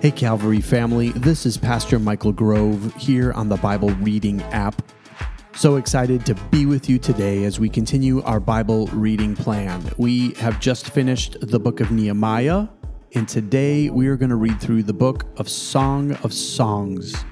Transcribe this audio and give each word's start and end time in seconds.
Hey, 0.00 0.10
Calvary 0.10 0.62
family, 0.62 1.10
this 1.10 1.44
is 1.44 1.58
Pastor 1.58 1.98
Michael 1.98 2.32
Grove 2.32 2.94
here 2.96 3.34
on 3.34 3.50
the 3.50 3.58
Bible 3.58 3.90
Reading 3.96 4.40
app. 4.44 4.80
So 5.52 5.76
excited 5.76 6.24
to 6.24 6.34
be 6.50 6.64
with 6.64 6.88
you 6.88 6.98
today 6.98 7.44
as 7.44 7.60
we 7.60 7.68
continue 7.68 8.22
our 8.22 8.40
Bible 8.40 8.86
reading 8.94 9.36
plan. 9.36 9.84
We 9.98 10.32
have 10.36 10.58
just 10.58 10.88
finished 10.88 11.36
the 11.42 11.60
book 11.60 11.80
of 11.80 11.90
Nehemiah, 11.90 12.68
and 13.14 13.28
today 13.28 13.90
we 13.90 14.08
are 14.08 14.16
going 14.16 14.30
to 14.30 14.36
read 14.36 14.58
through 14.58 14.84
the 14.84 14.94
book 14.94 15.26
of 15.36 15.50
Song 15.50 16.12
of 16.24 16.32
Songs. 16.32 17.22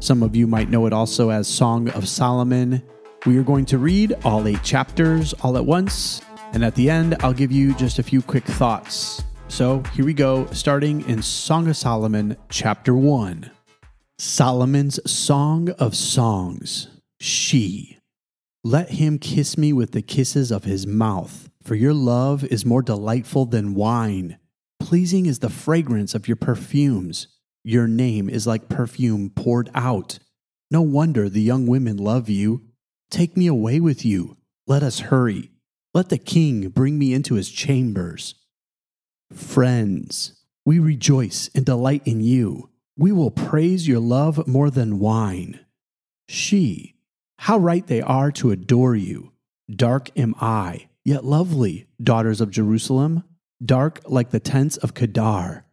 Some 0.00 0.24
of 0.24 0.34
you 0.34 0.48
might 0.48 0.68
know 0.68 0.86
it 0.86 0.92
also 0.92 1.30
as 1.30 1.46
Song 1.46 1.90
of 1.90 2.08
Solomon. 2.08 2.82
We 3.24 3.38
are 3.38 3.44
going 3.44 3.66
to 3.66 3.78
read 3.78 4.16
all 4.24 4.48
eight 4.48 4.64
chapters 4.64 5.32
all 5.44 5.56
at 5.56 5.64
once, 5.64 6.22
and 6.54 6.64
at 6.64 6.74
the 6.74 6.90
end, 6.90 7.14
I'll 7.20 7.32
give 7.32 7.52
you 7.52 7.72
just 7.74 8.00
a 8.00 8.02
few 8.02 8.20
quick 8.20 8.46
thoughts 8.46 9.22
so 9.50 9.82
here 9.94 10.04
we 10.04 10.14
go, 10.14 10.46
starting 10.52 11.06
in 11.08 11.20
Song 11.22 11.68
of 11.68 11.76
Solomon, 11.76 12.36
chapter 12.48 12.94
1. 12.94 13.50
Solomon's 14.16 15.00
Song 15.10 15.70
of 15.70 15.96
Songs. 15.96 16.86
She. 17.18 17.98
Let 18.62 18.90
him 18.90 19.18
kiss 19.18 19.58
me 19.58 19.72
with 19.72 19.90
the 19.90 20.02
kisses 20.02 20.52
of 20.52 20.64
his 20.64 20.86
mouth, 20.86 21.50
for 21.64 21.74
your 21.74 21.92
love 21.92 22.44
is 22.44 22.64
more 22.64 22.80
delightful 22.80 23.44
than 23.44 23.74
wine. 23.74 24.38
Pleasing 24.78 25.26
is 25.26 25.40
the 25.40 25.50
fragrance 25.50 26.14
of 26.14 26.28
your 26.28 26.36
perfumes. 26.36 27.26
Your 27.64 27.88
name 27.88 28.30
is 28.30 28.46
like 28.46 28.68
perfume 28.68 29.30
poured 29.30 29.68
out. 29.74 30.20
No 30.70 30.80
wonder 30.80 31.28
the 31.28 31.42
young 31.42 31.66
women 31.66 31.96
love 31.96 32.28
you. 32.28 32.62
Take 33.10 33.36
me 33.36 33.48
away 33.48 33.80
with 33.80 34.04
you. 34.04 34.36
Let 34.66 34.82
us 34.84 35.00
hurry. 35.00 35.50
Let 35.92 36.08
the 36.08 36.18
king 36.18 36.68
bring 36.68 36.98
me 36.98 37.12
into 37.12 37.34
his 37.34 37.50
chambers. 37.50 38.36
Friends, 39.32 40.32
we 40.64 40.78
rejoice 40.78 41.50
and 41.54 41.64
delight 41.64 42.02
in 42.04 42.20
you. 42.20 42.70
We 42.96 43.12
will 43.12 43.30
praise 43.30 43.86
your 43.86 44.00
love 44.00 44.46
more 44.46 44.70
than 44.70 44.98
wine. 44.98 45.60
She, 46.28 46.96
how 47.38 47.58
right 47.58 47.86
they 47.86 48.02
are 48.02 48.30
to 48.32 48.50
adore 48.50 48.94
you. 48.94 49.32
Dark 49.74 50.10
am 50.18 50.34
I, 50.40 50.88
yet 51.04 51.24
lovely, 51.24 51.86
daughters 52.02 52.40
of 52.40 52.50
Jerusalem, 52.50 53.24
dark 53.64 54.00
like 54.04 54.30
the 54.30 54.40
tents 54.40 54.76
of 54.76 54.94
Kedar, 54.94 55.64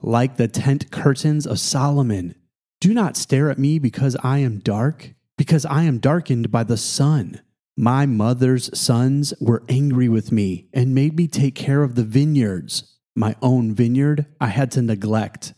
like 0.00 0.36
the 0.36 0.48
tent 0.48 0.90
curtains 0.90 1.46
of 1.46 1.58
Solomon. 1.58 2.34
Do 2.80 2.94
not 2.94 3.16
stare 3.16 3.50
at 3.50 3.58
me 3.58 3.78
because 3.78 4.16
I 4.22 4.38
am 4.38 4.58
dark, 4.58 5.14
because 5.36 5.66
I 5.66 5.82
am 5.82 5.98
darkened 5.98 6.50
by 6.50 6.64
the 6.64 6.76
sun. 6.76 7.40
My 7.76 8.06
mother's 8.06 8.76
sons 8.78 9.34
were 9.40 9.64
angry 9.68 10.08
with 10.08 10.30
me 10.30 10.68
and 10.72 10.94
made 10.94 11.16
me 11.16 11.26
take 11.26 11.56
care 11.56 11.82
of 11.82 11.96
the 11.96 12.04
vineyards. 12.04 12.98
My 13.16 13.34
own 13.42 13.74
vineyard 13.74 14.26
I 14.40 14.48
had 14.48 14.70
to 14.72 14.82
neglect. 14.82 15.54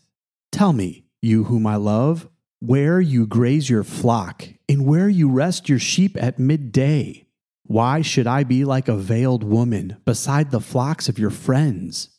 Tell 0.51 0.73
me, 0.73 1.05
you 1.21 1.43
whom 1.43 1.67
I 1.67 1.75
love, 1.75 2.27
where 2.59 2.99
you 2.99 3.27
graze 3.27 3.69
your 3.69 3.83
flock, 3.83 4.47
and 4.67 4.87
where 4.87 5.07
you 5.07 5.29
rest 5.29 5.69
your 5.69 5.77
sheep 5.77 6.17
at 6.19 6.39
midday. 6.39 7.27
Why 7.63 8.01
should 8.01 8.25
I 8.25 8.43
be 8.43 8.65
like 8.65 8.87
a 8.87 8.97
veiled 8.97 9.43
woman 9.43 9.97
beside 10.03 10.49
the 10.49 10.61
flocks 10.61 11.07
of 11.07 11.19
your 11.19 11.29
friends? 11.29 12.09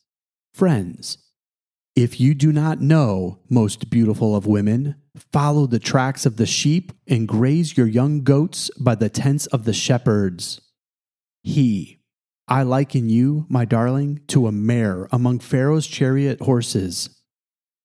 Friends, 0.53 1.19
if 1.97 2.21
you 2.21 2.35
do 2.35 2.53
not 2.53 2.81
know, 2.81 3.41
most 3.49 3.91
beautiful 3.91 4.37
of 4.37 4.47
women, 4.47 4.95
follow 5.33 5.67
the 5.67 5.79
tracks 5.79 6.27
of 6.27 6.37
the 6.37 6.47
sheep 6.47 6.93
and 7.07 7.29
graze 7.29 7.77
your 7.77 7.87
young 7.87 8.23
goats 8.23 8.71
by 8.79 8.95
the 8.95 9.09
tents 9.09 9.47
of 9.47 9.65
the 9.65 9.73
shepherds. 9.73 10.61
He, 11.43 12.01
I 12.47 12.63
liken 12.63 13.09
you, 13.09 13.47
my 13.49 13.65
darling, 13.65 14.21
to 14.29 14.47
a 14.47 14.53
mare 14.53 15.09
among 15.13 15.41
Pharaoh's 15.41 15.87
chariot 15.87 16.41
horses. 16.41 17.11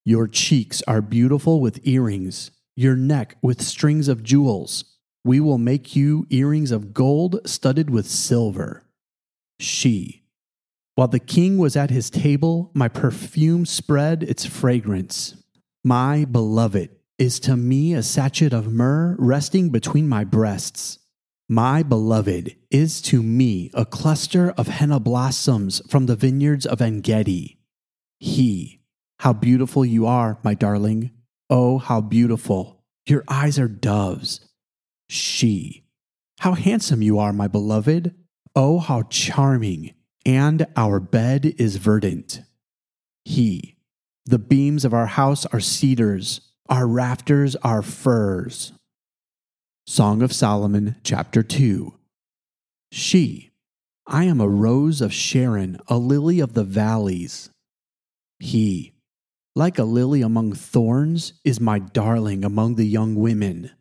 Your 0.05 0.27
cheeks 0.27 0.81
are 0.87 1.01
beautiful 1.01 1.59
with 1.59 1.85
earrings, 1.85 2.51
your 2.75 2.95
neck 2.95 3.37
with 3.41 3.61
strings 3.61 4.07
of 4.07 4.23
jewels. 4.23 4.85
We 5.25 5.39
will 5.39 5.57
make 5.57 5.95
you 5.95 6.25
earrings 6.29 6.71
of 6.71 6.93
gold 6.93 7.39
studded 7.45 7.89
with 7.89 8.07
silver. 8.09 8.83
She, 9.59 10.23
while 10.95 11.07
the 11.07 11.19
king 11.19 11.57
was 11.57 11.75
at 11.75 11.89
his 11.89 12.09
table, 12.09 12.69
my 12.73 12.87
perfume 12.87 13.65
spread 13.65 14.23
its 14.23 14.45
fragrance. 14.45 15.35
My 15.83 16.25
beloved 16.25 16.89
is 17.23 17.39
to 17.39 17.55
me 17.55 17.93
a 17.93 18.03
sachet 18.03 18.51
of 18.51 18.69
myrrh 18.69 19.15
resting 19.17 19.69
between 19.69 20.09
my 20.09 20.25
breasts. 20.25 20.99
My 21.47 21.81
beloved 21.81 22.53
is 22.69 23.01
to 23.03 23.23
me 23.23 23.71
a 23.73 23.85
cluster 23.85 24.51
of 24.57 24.67
henna 24.67 24.99
blossoms 24.99 25.81
from 25.89 26.05
the 26.05 26.17
vineyards 26.17 26.65
of 26.65 26.81
Engedi. 26.81 27.61
He, 28.19 28.81
how 29.19 29.31
beautiful 29.31 29.85
you 29.85 30.05
are, 30.05 30.37
my 30.43 30.53
darling. 30.53 31.11
Oh, 31.49 31.77
how 31.77 32.01
beautiful. 32.01 32.83
Your 33.05 33.23
eyes 33.29 33.57
are 33.57 33.69
doves. 33.69 34.41
She, 35.07 35.85
how 36.39 36.55
handsome 36.55 37.01
you 37.01 37.19
are, 37.19 37.31
my 37.31 37.47
beloved. 37.47 38.13
Oh, 38.53 38.79
how 38.79 39.03
charming 39.03 39.93
and 40.25 40.67
our 40.75 40.99
bed 40.99 41.55
is 41.57 41.77
verdant. 41.77 42.41
He, 43.23 43.77
the 44.25 44.39
beams 44.39 44.83
of 44.83 44.93
our 44.93 45.05
house 45.05 45.45
are 45.45 45.61
cedars, 45.61 46.52
our 46.69 46.87
rafters 46.87 47.55
are 47.57 47.81
firs. 47.81 48.73
Song 49.85 50.21
of 50.21 50.31
Solomon, 50.31 50.95
chapter 51.03 51.43
2. 51.43 51.93
She, 52.91 53.51
I 54.07 54.23
am 54.25 54.39
a 54.39 54.47
rose 54.47 55.01
of 55.01 55.13
Sharon, 55.13 55.77
a 55.87 55.97
lily 55.97 56.39
of 56.39 56.53
the 56.53 56.63
valleys. 56.63 57.49
He, 58.39 58.93
like 59.55 59.77
a 59.77 59.83
lily 59.83 60.21
among 60.21 60.53
thorns, 60.53 61.33
is 61.43 61.59
my 61.59 61.79
darling 61.79 62.45
among 62.45 62.75
the 62.75 62.87
young 62.87 63.15
women. 63.15 63.71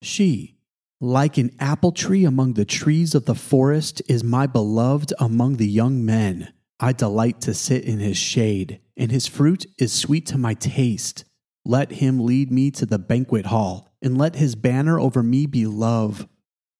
She, 0.00 0.56
like 1.00 1.36
an 1.36 1.54
apple 1.58 1.92
tree 1.92 2.24
among 2.24 2.54
the 2.54 2.64
trees 2.64 3.14
of 3.14 3.26
the 3.26 3.34
forest 3.34 4.00
is 4.08 4.24
my 4.24 4.46
beloved 4.46 5.12
among 5.18 5.56
the 5.56 5.68
young 5.68 6.04
men. 6.04 6.52
I 6.80 6.92
delight 6.92 7.40
to 7.42 7.54
sit 7.54 7.84
in 7.84 7.98
his 7.98 8.16
shade, 8.16 8.80
and 8.96 9.10
his 9.10 9.26
fruit 9.26 9.66
is 9.78 9.92
sweet 9.92 10.26
to 10.26 10.38
my 10.38 10.54
taste. 10.54 11.24
Let 11.64 11.92
him 11.92 12.20
lead 12.20 12.50
me 12.50 12.70
to 12.72 12.86
the 12.86 12.98
banquet 12.98 13.46
hall, 13.46 13.92
and 14.02 14.18
let 14.18 14.36
his 14.36 14.54
banner 14.54 14.98
over 14.98 15.22
me 15.22 15.46
be 15.46 15.66
love. 15.66 16.26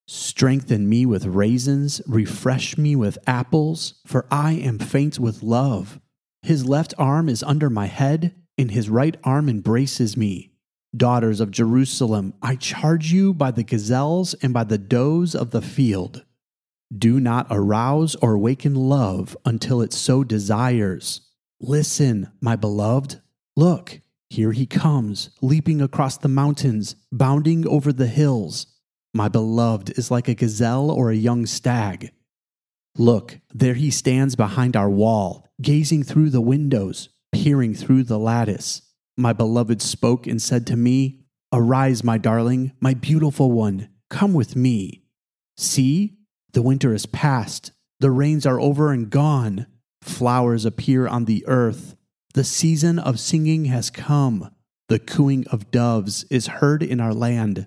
Strengthen 0.09 0.89
me 0.89 1.07
with 1.07 1.25
raisins, 1.27 2.03
refresh 2.07 2.77
me 2.77 2.97
with 2.97 3.19
apples, 3.27 3.95
for 4.07 4.27
I 4.31 4.53
am 4.55 4.79
faint 4.79 5.19
with 5.19 5.43
love. 5.43 6.01
His 6.43 6.67
left 6.67 6.93
arm 6.99 7.29
is 7.29 7.45
under 7.45 7.71
my 7.71 7.87
head, 7.87 8.35
and 8.59 8.71
his 8.71 8.91
right 8.91 9.17
arm 9.23 9.49
embraces 9.49 10.17
me. 10.17 10.51
Daughters 10.95 11.41
of 11.41 11.53
Jerusalem, 11.53 12.35
I 12.43 12.57
charge 12.57 13.13
you 13.13 13.33
by 13.33 13.53
the 13.53 13.63
gazelles 13.63 14.35
and 14.35 14.53
by 14.53 14.65
the 14.65 14.79
does 14.79 15.35
of 15.35 15.53
the 15.53 15.63
field. 15.63 16.25
Do 16.97 17.21
not 17.21 17.47
arouse 17.49 18.15
or 18.17 18.37
waken 18.37 18.75
love 18.75 19.37
until 19.47 19.81
it 19.81 19.95
so 19.95 20.25
desires. 20.25 21.23
Listen, 21.61 22.31
my 22.41 22.57
beloved. 22.57 23.23
Look, 23.57 24.01
here 24.33 24.53
he 24.53 24.65
comes, 24.65 25.29
leaping 25.43 25.83
across 25.83 26.17
the 26.17 26.27
mountains, 26.27 26.97
bounding 27.13 27.69
over 27.69 27.93
the 27.93 28.07
hills. 28.07 28.67
My 29.13 29.29
beloved 29.29 29.91
is 29.99 30.11
like 30.11 30.27
a 30.27 30.35
gazelle 30.35 30.91
or 30.91 31.11
a 31.11 31.17
young 31.17 31.45
stag. 31.45 32.13
Look, 32.97 33.41
there 33.53 33.75
he 33.75 33.91
stands 33.91 34.35
behind 34.35 34.75
our 34.75 34.89
wall, 34.89 35.51
gazing 35.61 36.05
through 36.05 36.31
the 36.31 36.41
windows, 36.41 37.11
peering 37.31 37.75
through 37.75 38.05
the 38.05 38.19
lattice. 38.19 38.81
My 39.19 39.35
beloved 39.35 39.83
spoke 39.83 40.27
and 40.27 40.41
said 40.41 40.67
to 40.69 40.77
me, 40.79 41.27
Arise, 41.53 42.03
my 42.03 42.17
darling, 42.17 42.73
my 42.81 42.95
beautiful 42.95 43.53
one, 43.53 43.91
come 44.09 44.33
with 44.33 44.57
me. 44.57 45.05
See, 45.59 46.17
the 46.55 46.63
winter 46.63 46.95
is 46.95 47.05
past, 47.05 47.73
the 48.01 48.11
rains 48.11 48.47
are 48.47 48.59
over 48.59 48.93
and 48.93 49.11
gone, 49.11 49.67
flowers 50.01 50.65
appear 50.65 51.07
on 51.07 51.27
the 51.27 51.45
earth, 51.47 51.97
the 52.35 52.45
season 52.45 52.99
of 52.99 53.21
singing 53.21 53.67
has 53.67 53.91
come, 53.91 54.51
the 54.89 54.99
cooing 54.99 55.47
of 55.49 55.71
doves 55.71 56.25
is 56.31 56.47
heard 56.47 56.83
in 56.83 57.01
our 57.01 57.13
land. 57.13 57.67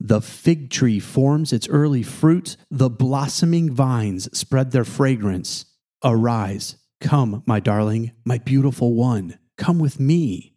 The 0.00 0.20
fig 0.20 0.70
tree 0.70 1.00
forms 1.00 1.52
its 1.52 1.68
early 1.68 2.02
fruit, 2.02 2.56
the 2.70 2.90
blossoming 2.90 3.72
vines 3.72 4.28
spread 4.36 4.70
their 4.70 4.84
fragrance. 4.84 5.64
Arise, 6.04 6.76
come, 7.00 7.42
my 7.46 7.60
darling, 7.60 8.12
my 8.24 8.38
beautiful 8.38 8.94
one, 8.94 9.38
come 9.56 9.78
with 9.78 9.98
me. 9.98 10.54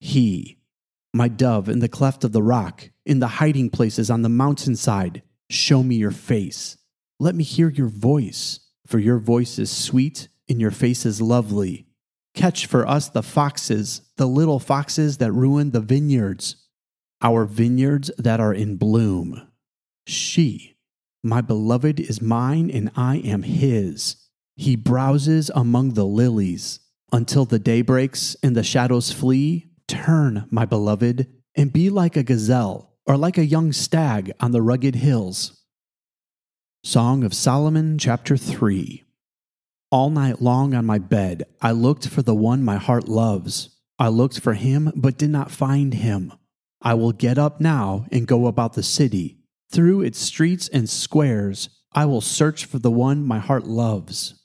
He, 0.00 0.58
my 1.14 1.28
dove 1.28 1.68
in 1.68 1.78
the 1.78 1.88
cleft 1.88 2.24
of 2.24 2.32
the 2.32 2.42
rock, 2.42 2.90
in 3.06 3.20
the 3.20 3.28
hiding 3.28 3.70
places 3.70 4.10
on 4.10 4.22
the 4.22 4.28
mountainside, 4.28 5.22
show 5.48 5.82
me 5.82 5.94
your 5.94 6.10
face. 6.10 6.76
Let 7.18 7.34
me 7.34 7.44
hear 7.44 7.68
your 7.68 7.88
voice, 7.88 8.60
for 8.86 8.98
your 8.98 9.18
voice 9.18 9.58
is 9.58 9.70
sweet 9.70 10.28
and 10.48 10.60
your 10.60 10.70
face 10.72 11.06
is 11.06 11.22
lovely. 11.22 11.86
Catch 12.34 12.66
for 12.66 12.86
us 12.88 13.08
the 13.08 13.22
foxes, 13.22 14.02
the 14.16 14.26
little 14.26 14.58
foxes 14.58 15.18
that 15.18 15.32
ruin 15.32 15.70
the 15.70 15.80
vineyards, 15.80 16.56
our 17.20 17.44
vineyards 17.44 18.10
that 18.18 18.40
are 18.40 18.54
in 18.54 18.76
bloom. 18.76 19.48
She, 20.06 20.76
my 21.22 21.40
beloved, 21.40 22.00
is 22.00 22.22
mine 22.22 22.70
and 22.70 22.90
I 22.96 23.16
am 23.18 23.42
his. 23.42 24.16
He 24.56 24.76
browses 24.76 25.50
among 25.54 25.94
the 25.94 26.06
lilies. 26.06 26.80
until 27.12 27.44
the 27.44 27.58
day 27.58 27.82
breaks 27.82 28.36
and 28.42 28.56
the 28.56 28.62
shadows 28.62 29.12
flee. 29.12 29.68
Turn, 29.86 30.46
my 30.50 30.64
beloved, 30.64 31.26
and 31.54 31.72
be 31.72 31.90
like 31.90 32.16
a 32.16 32.22
gazelle 32.22 32.94
or 33.06 33.18
like 33.18 33.36
a 33.36 33.44
young 33.44 33.72
stag 33.72 34.32
on 34.40 34.52
the 34.52 34.62
rugged 34.62 34.94
hills. 34.94 35.62
Song 36.82 37.22
of 37.22 37.34
Solomon, 37.34 37.98
chapter 37.98 38.36
3. 38.36 39.04
All 39.92 40.08
night 40.08 40.40
long 40.40 40.72
on 40.72 40.86
my 40.86 40.96
bed, 40.98 41.44
I 41.60 41.72
looked 41.72 42.08
for 42.08 42.22
the 42.22 42.34
one 42.34 42.64
my 42.64 42.78
heart 42.78 43.08
loves. 43.08 43.76
I 43.98 44.08
looked 44.08 44.40
for 44.40 44.54
him, 44.54 44.90
but 44.96 45.18
did 45.18 45.28
not 45.28 45.50
find 45.50 45.92
him. 45.92 46.32
I 46.80 46.94
will 46.94 47.12
get 47.12 47.36
up 47.36 47.60
now 47.60 48.06
and 48.10 48.26
go 48.26 48.46
about 48.46 48.72
the 48.72 48.82
city. 48.82 49.36
Through 49.70 50.00
its 50.00 50.18
streets 50.18 50.66
and 50.66 50.88
squares, 50.88 51.68
I 51.92 52.06
will 52.06 52.22
search 52.22 52.64
for 52.64 52.78
the 52.78 52.90
one 52.90 53.26
my 53.26 53.38
heart 53.38 53.64
loves. 53.64 54.42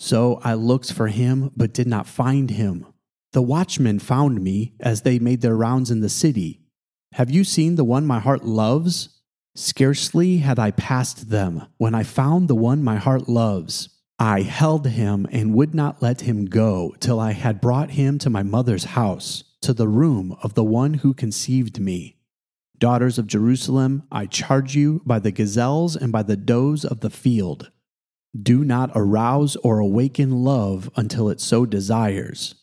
So 0.00 0.40
I 0.42 0.54
looked 0.54 0.92
for 0.92 1.06
him, 1.06 1.52
but 1.56 1.72
did 1.72 1.86
not 1.86 2.08
find 2.08 2.50
him. 2.50 2.84
The 3.32 3.42
watchmen 3.42 4.00
found 4.00 4.42
me 4.42 4.74
as 4.80 5.02
they 5.02 5.20
made 5.20 5.40
their 5.40 5.56
rounds 5.56 5.92
in 5.92 6.00
the 6.00 6.08
city. 6.08 6.62
Have 7.12 7.30
you 7.30 7.44
seen 7.44 7.76
the 7.76 7.84
one 7.84 8.06
my 8.06 8.18
heart 8.18 8.44
loves? 8.44 9.20
Scarcely 9.54 10.38
had 10.38 10.58
I 10.58 10.72
passed 10.72 11.30
them 11.30 11.68
when 11.76 11.94
I 11.94 12.02
found 12.02 12.48
the 12.48 12.56
one 12.56 12.82
my 12.82 12.96
heart 12.96 13.28
loves. 13.28 13.93
I 14.18 14.42
held 14.42 14.86
him 14.86 15.26
and 15.32 15.54
would 15.54 15.74
not 15.74 16.00
let 16.00 16.20
him 16.20 16.44
go 16.44 16.94
till 17.00 17.18
I 17.18 17.32
had 17.32 17.60
brought 17.60 17.90
him 17.90 18.18
to 18.20 18.30
my 18.30 18.42
mother's 18.42 18.84
house, 18.84 19.42
to 19.62 19.72
the 19.72 19.88
room 19.88 20.36
of 20.42 20.54
the 20.54 20.62
one 20.62 20.94
who 20.94 21.14
conceived 21.14 21.80
me. 21.80 22.16
Daughters 22.78 23.18
of 23.18 23.26
Jerusalem, 23.26 24.04
I 24.12 24.26
charge 24.26 24.76
you 24.76 25.02
by 25.04 25.18
the 25.18 25.32
gazelles 25.32 25.96
and 25.96 26.12
by 26.12 26.22
the 26.22 26.36
does 26.36 26.84
of 26.84 27.00
the 27.00 27.10
field. 27.10 27.70
Do 28.40 28.64
not 28.64 28.90
arouse 28.94 29.56
or 29.56 29.78
awaken 29.78 30.44
love 30.44 30.90
until 30.96 31.28
it 31.28 31.40
so 31.40 31.66
desires. 31.66 32.54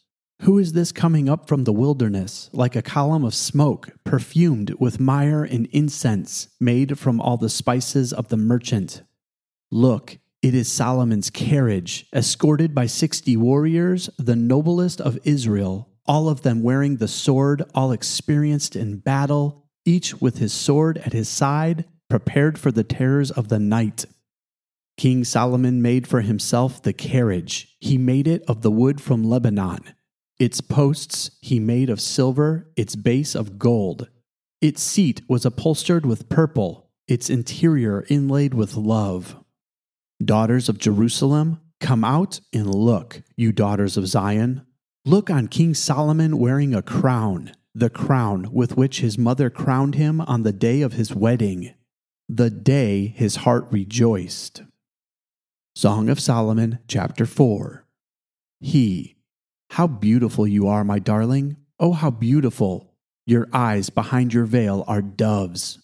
Who 0.42 0.58
is 0.58 0.74
this 0.74 0.92
coming 0.92 1.30
up 1.30 1.48
from 1.48 1.66
the 1.66 1.74
wilderness, 1.74 2.50
like 2.52 2.76
a 2.76 2.82
column 2.82 3.24
of 3.24 3.36
smoke, 3.36 3.92
perfumed 4.04 4.74
with 4.80 5.00
myrrh 5.00 5.44
and 5.44 5.68
incense, 5.68 6.48
made 6.60 6.98
from 6.98 7.22
all 7.22 7.38
the 7.38 7.50
spices 7.50 8.12
of 8.12 8.30
the 8.30 8.38
merchant? 8.38 9.04
Look, 9.70 10.18
it 10.42 10.56
is 10.56 10.72
Solomon's 10.72 11.30
carriage, 11.30 12.08
escorted 12.14 12.74
by 12.74 12.88
sixty 12.88 13.38
warriors, 13.38 14.10
the 14.18 14.36
noblest 14.36 15.00
of 15.00 15.20
Israel, 15.24 15.90
all 16.06 16.30
of 16.30 16.42
them 16.42 16.64
wearing 16.64 16.98
the 16.98 17.08
sword, 17.08 17.64
all 17.76 17.92
experienced 17.92 18.76
in 18.76 18.98
battle, 18.98 19.68
each 19.86 20.20
with 20.20 20.40
his 20.40 20.52
sword 20.52 20.98
at 21.00 21.14
his 21.14 21.30
side, 21.30 21.86
prepared 22.10 22.58
for 22.58 22.72
the 22.72 22.84
terrors 22.84 23.32
of 23.32 23.50
the 23.50 23.60
night. 23.60 24.06
King 24.98 25.24
Solomon 25.24 25.82
made 25.82 26.08
for 26.08 26.22
himself 26.22 26.82
the 26.82 26.94
carriage. 26.94 27.76
He 27.80 27.98
made 27.98 28.28
it 28.28 28.44
of 28.48 28.62
the 28.62 28.72
wood 28.72 29.00
from 29.00 29.24
Lebanon. 29.24 29.80
Its 30.40 30.60
posts 30.60 31.32
he 31.42 31.60
made 31.60 31.90
of 31.90 32.02
silver, 32.02 32.72
its 32.76 32.96
base 32.96 33.36
of 33.36 33.58
gold. 33.58 34.10
Its 34.60 34.82
seat 34.82 35.22
was 35.28 35.46
upholstered 35.46 36.06
with 36.06 36.30
purple, 36.30 36.92
its 37.08 37.30
interior 37.30 38.06
inlaid 38.10 38.54
with 38.54 38.76
love. 38.76 39.41
Daughters 40.24 40.70
of 40.70 40.78
Jerusalem, 40.78 41.62
come 41.80 42.04
out 42.04 42.42
and 42.54 42.74
look, 42.74 43.24
you 43.36 43.52
daughters 43.52 43.98
of 43.98 44.08
Zion. 44.08 44.66
Look 45.04 45.32
on 45.32 45.48
King 45.48 45.74
Solomon 45.74 46.38
wearing 46.38 46.76
a 46.76 46.84
crown, 46.84 47.54
the 47.74 47.90
crown 47.90 48.50
with 48.52 48.78
which 48.78 49.00
his 49.00 49.18
mother 49.18 49.50
crowned 49.50 49.96
him 49.96 50.22
on 50.22 50.44
the 50.44 50.52
day 50.52 50.82
of 50.82 50.94
his 50.94 51.16
wedding, 51.16 51.74
the 52.30 52.52
day 52.52 53.08
his 53.08 53.38
heart 53.38 53.66
rejoiced. 53.72 54.62
Song 55.76 56.08
of 56.08 56.20
Solomon, 56.20 56.80
chapter 56.88 57.26
4. 57.26 57.86
He, 58.60 59.16
how 59.72 59.88
beautiful 59.88 60.46
you 60.46 60.68
are, 60.68 60.84
my 60.84 61.00
darling. 61.00 61.58
Oh, 61.80 61.94
how 61.94 62.12
beautiful. 62.12 62.94
Your 63.26 63.48
eyes 63.54 63.90
behind 63.90 64.34
your 64.34 64.46
veil 64.46 64.84
are 64.88 65.02
doves. 65.02 65.81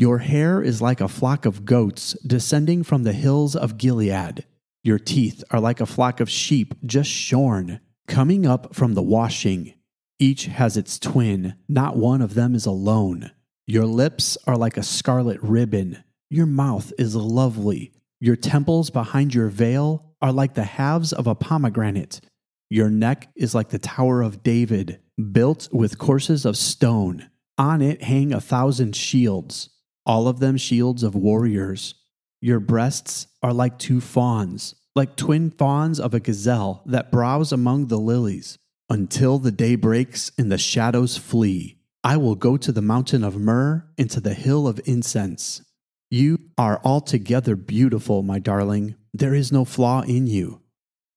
Your 0.00 0.16
hair 0.20 0.62
is 0.62 0.80
like 0.80 1.02
a 1.02 1.08
flock 1.08 1.44
of 1.44 1.66
goats 1.66 2.16
descending 2.26 2.82
from 2.82 3.02
the 3.02 3.12
hills 3.12 3.54
of 3.54 3.76
Gilead. 3.76 4.46
Your 4.82 4.98
teeth 4.98 5.44
are 5.50 5.60
like 5.60 5.78
a 5.78 5.84
flock 5.84 6.20
of 6.20 6.30
sheep 6.30 6.74
just 6.86 7.10
shorn, 7.10 7.80
coming 8.08 8.46
up 8.46 8.74
from 8.74 8.94
the 8.94 9.02
washing. 9.02 9.74
Each 10.18 10.46
has 10.46 10.78
its 10.78 10.98
twin, 10.98 11.54
not 11.68 11.98
one 11.98 12.22
of 12.22 12.32
them 12.32 12.54
is 12.54 12.64
alone. 12.64 13.30
Your 13.66 13.84
lips 13.84 14.38
are 14.46 14.56
like 14.56 14.78
a 14.78 14.82
scarlet 14.82 15.38
ribbon. 15.42 16.02
Your 16.30 16.46
mouth 16.46 16.94
is 16.96 17.14
lovely. 17.14 17.92
Your 18.20 18.36
temples 18.36 18.88
behind 18.88 19.34
your 19.34 19.48
veil 19.48 20.14
are 20.22 20.32
like 20.32 20.54
the 20.54 20.64
halves 20.64 21.12
of 21.12 21.26
a 21.26 21.34
pomegranate. 21.34 22.22
Your 22.70 22.88
neck 22.88 23.28
is 23.36 23.54
like 23.54 23.68
the 23.68 23.78
Tower 23.78 24.22
of 24.22 24.42
David, 24.42 24.98
built 25.30 25.68
with 25.70 25.98
courses 25.98 26.46
of 26.46 26.56
stone. 26.56 27.28
On 27.58 27.82
it 27.82 28.04
hang 28.04 28.32
a 28.32 28.40
thousand 28.40 28.96
shields, 28.96 29.68
all 30.10 30.26
of 30.26 30.40
them 30.40 30.56
shields 30.56 31.04
of 31.04 31.14
warriors. 31.14 31.94
Your 32.40 32.58
breasts 32.58 33.28
are 33.44 33.52
like 33.52 33.78
two 33.78 34.00
fawns, 34.00 34.74
like 34.96 35.14
twin 35.14 35.52
fawns 35.52 36.00
of 36.00 36.12
a 36.14 36.18
gazelle 36.18 36.82
that 36.84 37.12
browse 37.12 37.52
among 37.52 37.86
the 37.86 37.96
lilies. 37.96 38.58
Until 38.88 39.38
the 39.38 39.52
day 39.52 39.76
breaks 39.76 40.32
and 40.36 40.50
the 40.50 40.58
shadows 40.58 41.16
flee, 41.16 41.78
I 42.02 42.16
will 42.16 42.34
go 42.34 42.56
to 42.56 42.72
the 42.72 42.82
mountain 42.82 43.22
of 43.22 43.36
myrrh 43.36 43.84
and 43.96 44.10
to 44.10 44.18
the 44.18 44.34
hill 44.34 44.66
of 44.66 44.80
incense. 44.84 45.62
You 46.10 46.40
are 46.58 46.80
altogether 46.82 47.54
beautiful, 47.54 48.24
my 48.24 48.40
darling. 48.40 48.96
There 49.14 49.32
is 49.32 49.52
no 49.52 49.64
flaw 49.64 50.00
in 50.00 50.26
you. 50.26 50.60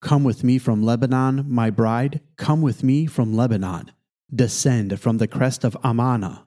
Come 0.02 0.22
with 0.22 0.44
me 0.44 0.56
from 0.58 0.84
Lebanon, 0.84 1.46
my 1.48 1.68
bride, 1.68 2.20
come 2.36 2.62
with 2.62 2.84
me 2.84 3.06
from 3.06 3.34
Lebanon. 3.34 3.90
Descend 4.32 5.00
from 5.00 5.18
the 5.18 5.26
crest 5.26 5.64
of 5.64 5.76
Amana, 5.82 6.43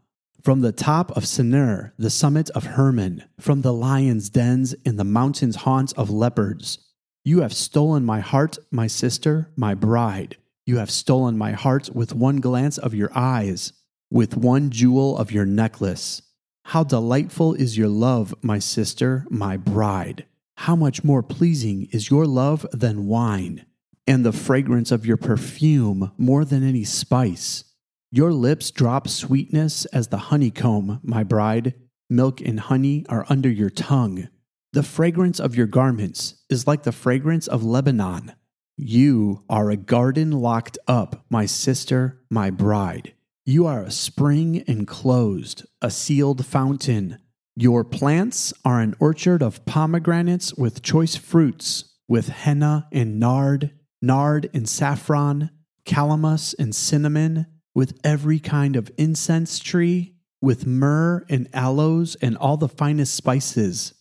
from 0.48 0.62
the 0.62 0.72
top 0.72 1.12
of 1.18 1.26
Senir, 1.26 1.92
the 2.00 2.10
summit 2.10 2.50
of 2.52 2.64
Hermon, 2.64 3.22
from 3.38 3.64
the 3.64 3.74
lions' 3.74 4.30
dens 4.30 4.72
in 4.86 4.96
the 4.96 5.04
mountains' 5.04 5.58
haunts 5.58 5.92
of 5.92 6.10
leopards. 6.10 6.80
You 7.26 7.42
have 7.42 7.52
stolen 7.52 8.06
my 8.06 8.22
heart, 8.22 8.58
my 8.72 8.88
sister, 8.88 9.52
my 9.58 9.76
bride. 9.76 10.38
You 10.66 10.78
have 10.78 10.90
stolen 10.90 11.38
my 11.38 11.52
heart 11.52 11.94
with 11.94 12.16
one 12.16 12.38
glance 12.38 12.78
of 12.78 12.94
your 12.94 13.12
eyes, 13.14 13.74
with 14.10 14.38
one 14.38 14.70
jewel 14.70 15.18
of 15.18 15.34
your 15.34 15.46
necklace. 15.46 16.22
How 16.64 16.86
delightful 16.86 17.54
is 17.56 17.78
your 17.78 17.90
love, 17.90 18.34
my 18.42 18.60
sister, 18.60 19.26
my 19.30 19.58
bride. 19.58 20.28
How 20.60 20.78
much 20.78 21.04
more 21.04 21.24
pleasing 21.24 21.90
is 21.92 22.10
your 22.10 22.26
love 22.26 22.66
than 22.72 23.08
wine, 23.08 23.66
and 24.08 24.26
the 24.26 24.32
fragrance 24.32 24.94
of 24.94 25.06
your 25.06 25.18
perfume 25.18 26.14
more 26.18 26.46
than 26.46 26.64
any 26.64 26.86
spice. 26.86 27.66
Your 28.12 28.32
lips 28.32 28.72
drop 28.72 29.08
sweetness 29.08 29.86
as 29.86 30.08
the 30.08 30.18
honeycomb, 30.18 31.00
my 31.04 31.24
bride. 31.24 31.74
Milk 32.10 32.42
and 32.42 32.60
honey 32.60 33.06
are 33.10 33.26
under 33.30 33.50
your 33.50 33.70
tongue. 33.70 34.30
The 34.74 34.84
fragrance 34.84 35.40
of 35.40 35.56
your 35.56 35.68
garments 35.68 36.36
is 36.50 36.68
like 36.68 36.84
the 36.84 36.92
fragrance 36.92 37.48
of 37.48 37.64
Lebanon. 37.64 38.34
You 38.78 39.44
are 39.50 39.70
a 39.70 39.78
garden 39.78 40.32
locked 40.32 40.78
up, 40.88 41.26
my 41.30 41.46
sister, 41.46 42.22
my 42.30 42.50
bride. 42.50 43.14
You 43.46 43.66
are 43.66 43.84
a 43.84 43.92
spring 43.92 44.64
enclosed, 44.68 45.66
a 45.82 45.90
sealed 45.90 46.46
fountain, 46.46 47.18
your 47.60 47.84
plants 47.84 48.54
are 48.64 48.82
an 48.82 48.94
orchard 49.00 49.42
of 49.42 49.66
pomegranates 49.66 50.54
with 50.54 50.84
choice 50.84 51.16
fruits, 51.16 51.86
with 52.08 52.28
henna 52.28 52.88
and 52.92 53.20
nard, 53.20 53.72
nard 54.00 54.48
and 54.54 54.70
saffron, 54.70 55.50
calamus 55.84 56.54
and 56.60 56.76
cinnamon, 56.76 57.48
with 57.78 57.96
every 58.04 58.40
kind 58.40 58.76
of 58.76 58.90
incense 58.98 59.60
tree, 59.60 60.16
with 60.42 60.66
myrrh 60.66 61.24
and 61.30 61.48
aloes 61.54 62.16
and 62.24 62.36
all 62.36 62.58
the 62.58 62.68
finest 62.68 63.14
spices. 63.14 63.94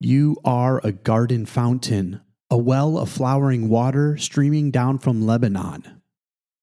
You 0.00 0.38
are 0.44 0.80
a 0.82 0.90
garden 0.90 1.46
fountain, 1.46 2.20
a 2.50 2.56
well 2.56 2.98
of 2.98 3.08
flowering 3.08 3.68
water 3.68 4.16
streaming 4.16 4.72
down 4.72 4.98
from 4.98 5.24
Lebanon. 5.24 6.02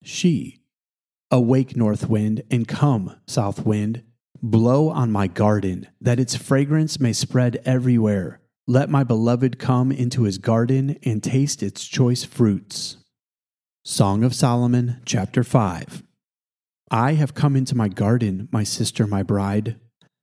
She, 0.03 0.59
awake, 1.31 1.77
north 1.77 2.09
wind, 2.09 2.43
and 2.51 2.67
come, 2.67 3.15
south 3.25 3.65
wind 3.65 4.03
Blow 4.41 4.89
on 4.89 5.13
my 5.13 5.27
garden, 5.27 5.87
that 6.01 6.19
its 6.19 6.35
fragrance 6.35 6.99
may 6.99 7.13
spread 7.13 7.61
everywhere. 7.63 8.41
Let 8.67 8.89
my 8.89 9.05
beloved 9.05 9.59
come 9.59 9.93
into 9.93 10.23
his 10.23 10.37
garden 10.37 10.97
and 11.03 11.23
taste 11.23 11.63
its 11.63 11.87
choice 11.87 12.25
fruits. 12.25 12.97
Song 13.85 14.25
of 14.25 14.35
Solomon, 14.35 15.01
chapter 15.05 15.45
5. 15.45 16.03
I 16.91 17.13
have 17.13 17.33
come 17.33 17.55
into 17.55 17.75
my 17.75 17.87
garden, 17.87 18.49
my 18.51 18.63
sister, 18.63 19.05
my 19.05 19.23
bride. 19.23 19.75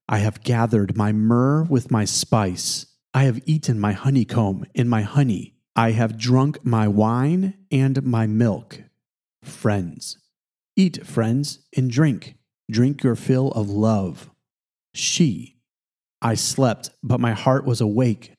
I 0.08 0.18
have 0.18 0.42
gathered 0.42 0.96
my 0.96 1.12
myrrh 1.12 1.64
with 1.64 1.90
my 1.90 2.04
spice. 2.04 2.86
I 3.14 3.24
have 3.24 3.40
eaten 3.46 3.78
my 3.80 3.92
honeycomb 3.92 4.66
and 4.74 4.90
my 4.90 5.02
honey. 5.02 5.54
I 5.74 5.92
have 5.92 6.18
drunk 6.18 6.64
my 6.64 6.88
wine 6.88 7.54
and 7.70 8.02
my 8.02 8.26
milk. 8.26 8.82
Friends, 9.42 10.18
eat, 10.76 11.06
friends, 11.06 11.60
and 11.76 11.90
drink 11.90 12.36
Drink 12.70 13.04
your 13.04 13.14
fill 13.14 13.52
of 13.52 13.70
love. 13.70 14.28
She, 14.92 15.56
I 16.20 16.34
slept, 16.34 16.90
but 17.02 17.20
my 17.20 17.32
heart 17.32 17.64
was 17.64 17.80
awake. 17.80 18.32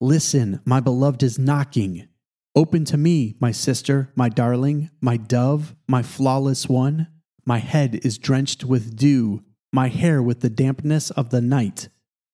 Listen, 0.00 0.60
my 0.66 0.80
beloved 0.80 1.22
is 1.22 1.38
knocking. 1.38 2.06
Open 2.54 2.84
to 2.86 2.98
me, 2.98 3.36
my 3.40 3.52
sister, 3.52 4.12
my 4.14 4.28
darling, 4.28 4.90
my 5.00 5.16
dove, 5.16 5.74
my 5.88 6.02
flawless 6.02 6.68
one. 6.68 7.06
My 7.44 7.58
head 7.58 8.00
is 8.02 8.18
drenched 8.18 8.64
with 8.64 8.96
dew, 8.96 9.42
my 9.72 9.88
hair 9.88 10.22
with 10.22 10.40
the 10.40 10.50
dampness 10.50 11.10
of 11.10 11.30
the 11.30 11.40
night. 11.40 11.88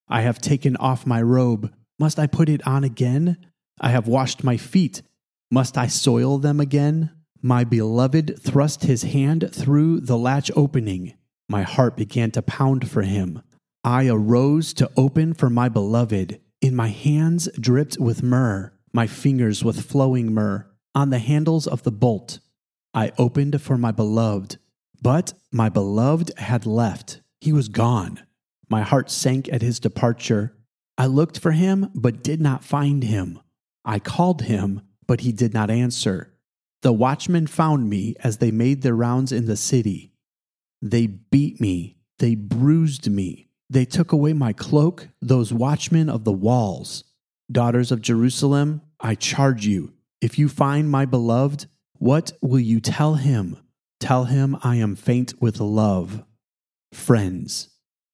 I 0.08 0.22
have 0.22 0.40
taken 0.40 0.76
off 0.76 1.06
my 1.06 1.20
robe. 1.22 1.72
Must 1.98 2.18
I 2.18 2.26
put 2.26 2.48
it 2.48 2.66
on 2.66 2.84
again? 2.84 3.36
I 3.80 3.90
have 3.90 4.08
washed 4.08 4.44
my 4.44 4.56
feet. 4.56 5.02
Must 5.50 5.76
I 5.76 5.86
soil 5.86 6.38
them 6.38 6.60
again? 6.60 7.10
My 7.42 7.64
beloved 7.64 8.40
thrust 8.42 8.84
his 8.84 9.02
hand 9.02 9.50
through 9.52 10.00
the 10.00 10.18
latch 10.18 10.50
opening. 10.56 11.14
My 11.48 11.62
heart 11.62 11.96
began 11.96 12.30
to 12.32 12.42
pound 12.42 12.90
for 12.90 13.02
him. 13.02 13.42
I 13.84 14.08
arose 14.08 14.72
to 14.75 14.90
open 14.96 15.34
for 15.34 15.48
my 15.48 15.68
beloved. 15.68 16.40
In 16.60 16.75
my 16.75 16.88
hands 16.88 17.48
dripped 17.60 17.98
with 18.00 18.22
myrrh, 18.22 18.72
my 18.92 19.06
fingers 19.06 19.62
with 19.62 19.88
flowing 19.88 20.32
myrrh. 20.32 20.66
On 20.94 21.10
the 21.10 21.18
handles 21.18 21.66
of 21.66 21.82
the 21.82 21.92
bolt, 21.92 22.40
I 22.94 23.12
opened 23.18 23.60
for 23.60 23.76
my 23.76 23.92
beloved. 23.92 24.56
But 25.02 25.34
my 25.52 25.68
beloved 25.68 26.32
had 26.38 26.66
left. 26.66 27.20
He 27.40 27.52
was 27.52 27.68
gone. 27.68 28.20
My 28.68 28.82
heart 28.82 29.10
sank 29.10 29.48
at 29.52 29.62
his 29.62 29.78
departure. 29.78 30.56
I 30.98 31.06
looked 31.06 31.38
for 31.38 31.52
him, 31.52 31.90
but 31.94 32.22
did 32.22 32.40
not 32.40 32.64
find 32.64 33.02
him. 33.02 33.38
I 33.84 33.98
called 33.98 34.42
him, 34.42 34.82
but 35.06 35.20
he 35.20 35.32
did 35.32 35.54
not 35.54 35.70
answer. 35.70 36.32
The 36.82 36.92
watchmen 36.92 37.46
found 37.46 37.88
me 37.88 38.14
as 38.22 38.38
they 38.38 38.50
made 38.50 38.82
their 38.82 38.94
rounds 38.94 39.32
in 39.32 39.46
the 39.46 39.56
city. 39.56 40.12
They 40.82 41.06
beat 41.06 41.60
me, 41.60 41.96
they 42.18 42.34
bruised 42.34 43.10
me, 43.10 43.48
they 43.68 43.84
took 43.84 44.12
away 44.12 44.32
my 44.32 44.52
cloak, 44.52 45.08
those 45.20 45.52
watchmen 45.52 46.08
of 46.08 46.24
the 46.24 46.32
walls. 46.32 47.04
Daughters 47.50 47.92
of 47.92 48.02
Jerusalem, 48.02 48.82
I 49.00 49.14
charge 49.14 49.66
you, 49.66 49.92
if 50.20 50.38
you 50.38 50.48
find 50.48 50.90
my 50.90 51.04
beloved, 51.04 51.66
what 51.98 52.32
will 52.40 52.60
you 52.60 52.80
tell 52.80 53.14
him? 53.14 53.58
Tell 54.06 54.26
him 54.26 54.56
I 54.62 54.76
am 54.76 54.94
faint 54.94 55.34
with 55.40 55.58
love. 55.58 56.22
Friends, 56.92 57.70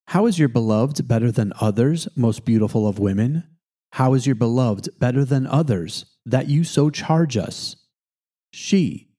how 0.07 0.25
is 0.25 0.39
your 0.39 0.49
beloved 0.49 1.07
better 1.07 1.31
than 1.31 1.53
others, 1.61 2.09
most 2.17 2.47
beautiful 2.47 2.89
of 2.89 2.99
women? 2.99 3.45
How 3.93 4.15
is 4.15 4.27
your 4.27 4.35
beloved 4.35 4.89
better 4.99 5.23
than 5.23 5.47
others, 5.47 6.07
that 6.25 6.49
you 6.49 6.65
so 6.65 6.89
charge 6.89 7.37
us? 7.37 7.77
She, 8.55 9.11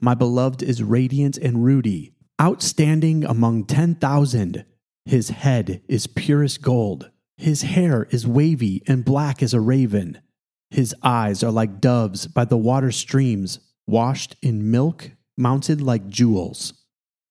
my 0.00 0.14
beloved, 0.14 0.62
is 0.62 0.82
radiant 0.82 1.36
and 1.36 1.62
ruddy, 1.62 2.14
outstanding 2.40 3.26
among 3.26 3.66
ten 3.66 3.94
thousand. 3.94 4.64
His 5.04 5.28
head 5.28 5.82
is 5.88 6.06
purest 6.06 6.62
gold. 6.62 7.10
His 7.36 7.60
hair 7.60 8.04
is 8.04 8.26
wavy 8.26 8.82
and 8.86 9.04
black 9.04 9.42
as 9.42 9.52
a 9.52 9.60
raven. 9.60 10.22
His 10.70 10.94
eyes 11.02 11.44
are 11.44 11.52
like 11.52 11.82
doves 11.82 12.26
by 12.26 12.46
the 12.46 12.56
water 12.56 12.92
streams, 12.92 13.58
washed 13.86 14.36
in 14.40 14.70
milk, 14.70 15.10
mounted 15.36 15.80
like 15.80 16.08
jewels. 16.08 16.72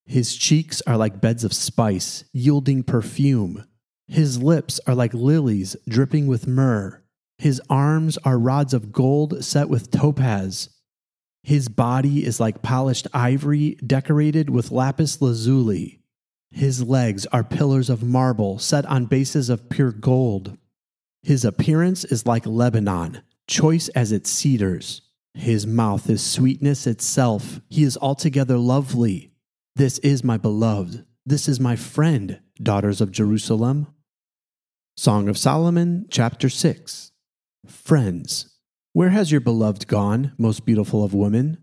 His 0.06 0.36
cheeks 0.36 0.82
are 0.82 0.98
like 0.98 1.22
beds 1.22 1.44
of 1.44 1.54
spice, 1.54 2.26
yielding 2.34 2.84
perfume. 2.84 3.66
His 4.08 4.42
lips 4.42 4.80
are 4.86 4.96
like 4.96 5.14
lilies 5.14 5.76
dripping 5.88 6.28
with 6.28 6.48
myrrh. 6.48 7.02
His 7.38 7.62
arms 7.70 8.18
are 8.20 8.38
rods 8.38 8.74
of 8.74 8.92
gold 8.92 9.44
set 9.44 9.70
with 9.70 9.92
topaz. 9.92 10.70
His 11.44 11.68
body 11.68 12.26
is 12.26 12.40
like 12.40 12.62
polished 12.62 13.08
ivory 13.14 13.76
decorated 13.86 14.50
with 14.50 14.72
lapis 14.72 15.22
lazuli. 15.22 16.02
His 16.52 16.84
legs 16.84 17.26
are 17.28 17.44
pillars 17.44 17.90
of 17.90 18.04
marble 18.04 18.60
set 18.60 18.86
on 18.86 19.06
bases 19.06 19.50
of 19.50 19.70
pure 19.70 19.92
gold. 19.92 20.58
His 21.24 21.44
appearance 21.44 22.04
is 22.04 22.26
like 22.26 22.46
Lebanon, 22.46 23.22
choice 23.48 23.88
as 23.90 24.12
its 24.12 24.30
cedars. 24.30 25.02
His 25.34 25.66
mouth 25.66 26.10
is 26.10 26.24
sweetness 26.24 26.86
itself. 26.86 27.60
He 27.70 27.84
is 27.84 27.98
altogether 27.98 28.58
lovely. 28.58 29.32
This 29.76 29.98
is 30.00 30.24
my 30.24 30.38
beloved. 30.38 31.06
This 31.26 31.48
is 31.48 31.60
my 31.60 31.76
friend, 31.76 32.40
daughters 32.62 33.02
of 33.02 33.12
Jerusalem. 33.12 33.88
Song 34.96 35.28
of 35.28 35.38
Solomon, 35.38 36.06
chapter 36.10 36.50
6. 36.50 37.12
Friends, 37.66 38.58
where 38.94 39.10
has 39.10 39.32
your 39.32 39.42
beloved 39.42 39.88
gone, 39.88 40.34
most 40.38 40.66
beautiful 40.66 41.04
of 41.04 41.16
women? 41.16 41.58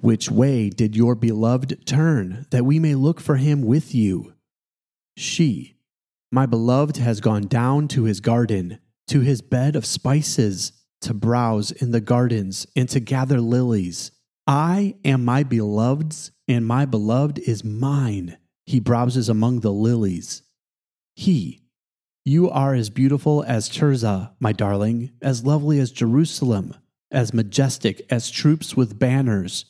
Which 0.00 0.30
way 0.30 0.68
did 0.68 0.94
your 0.94 1.14
beloved 1.14 1.86
turn, 1.86 2.46
that 2.50 2.66
we 2.66 2.78
may 2.78 2.94
look 2.94 3.20
for 3.20 3.36
him 3.36 3.62
with 3.62 3.94
you? 3.94 4.34
She, 5.16 5.78
my 6.30 6.44
beloved, 6.44 6.98
has 6.98 7.20
gone 7.20 7.46
down 7.46 7.88
to 7.88 8.04
his 8.04 8.20
garden, 8.20 8.78
to 9.08 9.20
his 9.20 9.40
bed 9.40 9.74
of 9.74 9.86
spices, 9.86 10.72
to 11.02 11.14
browse 11.14 11.70
in 11.70 11.90
the 11.90 12.00
gardens 12.00 12.66
and 12.74 12.88
to 12.88 13.00
gather 13.00 13.40
lilies. 13.40 14.12
I 14.46 14.96
am 15.04 15.24
my 15.24 15.42
beloved's, 15.42 16.30
and 16.48 16.66
my 16.66 16.84
beloved 16.84 17.38
is 17.40 17.64
mine. 17.64 18.36
He 18.64 18.80
browses 18.80 19.28
among 19.28 19.60
the 19.60 19.72
lilies. 19.72 20.42
He, 21.14 21.62
you 22.24 22.50
are 22.50 22.74
as 22.74 22.90
beautiful 22.90 23.44
as 23.44 23.68
Tirzah, 23.68 24.32
my 24.40 24.52
darling, 24.52 25.12
as 25.22 25.44
lovely 25.44 25.78
as 25.78 25.92
Jerusalem, 25.92 26.74
as 27.10 27.32
majestic 27.32 28.04
as 28.10 28.30
troops 28.30 28.76
with 28.76 28.98
banners. 28.98 29.64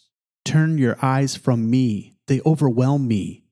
Turn 0.45 0.79
your 0.79 0.97
eyes 1.03 1.37
from 1.37 1.69
me, 1.69 2.17
they 2.27 2.41
overwhelm 2.47 3.07
me. 3.07 3.45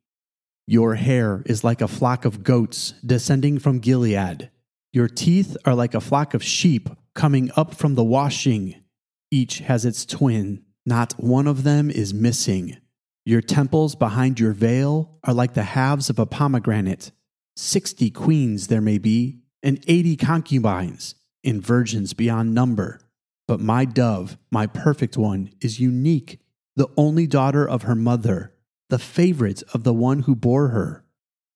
Your 0.66 0.94
hair 0.94 1.42
is 1.44 1.62
like 1.62 1.82
a 1.82 1.88
flock 1.88 2.24
of 2.24 2.42
goats 2.42 2.94
descending 3.04 3.58
from 3.58 3.80
Gilead. 3.80 4.50
Your 4.92 5.08
teeth 5.08 5.56
are 5.66 5.74
like 5.74 5.94
a 5.94 6.00
flock 6.00 6.32
of 6.32 6.42
sheep 6.42 6.88
coming 7.14 7.50
up 7.56 7.74
from 7.74 7.94
the 7.94 8.04
washing. 8.04 8.82
Each 9.30 9.58
has 9.60 9.84
its 9.84 10.04
twin, 10.04 10.64
not 10.86 11.12
one 11.14 11.46
of 11.46 11.62
them 11.62 11.90
is 11.90 12.14
missing. 12.14 12.76
Your 13.24 13.40
temples 13.40 13.94
behind 13.94 14.38
your 14.38 14.52
veil 14.52 15.18
are 15.24 15.32
like 15.32 15.54
the 15.54 15.62
halves 15.62 16.10
of 16.10 16.18
a 16.18 16.26
pomegranate. 16.26 17.10
Sixty 17.56 18.10
queens 18.10 18.66
there 18.66 18.80
may 18.80 18.98
be, 18.98 19.40
and 19.62 19.82
eighty 19.86 20.16
concubines, 20.16 21.14
and 21.42 21.62
virgins 21.62 22.12
beyond 22.12 22.54
number. 22.54 23.00
But 23.46 23.60
my 23.60 23.84
dove, 23.84 24.36
my 24.50 24.66
perfect 24.66 25.16
one, 25.16 25.50
is 25.60 25.80
unique, 25.80 26.40
the 26.76 26.88
only 26.96 27.26
daughter 27.26 27.66
of 27.68 27.82
her 27.82 27.94
mother, 27.94 28.54
the 28.90 28.98
favorite 28.98 29.62
of 29.72 29.84
the 29.84 29.94
one 29.94 30.20
who 30.20 30.34
bore 30.34 30.68
her. 30.68 31.04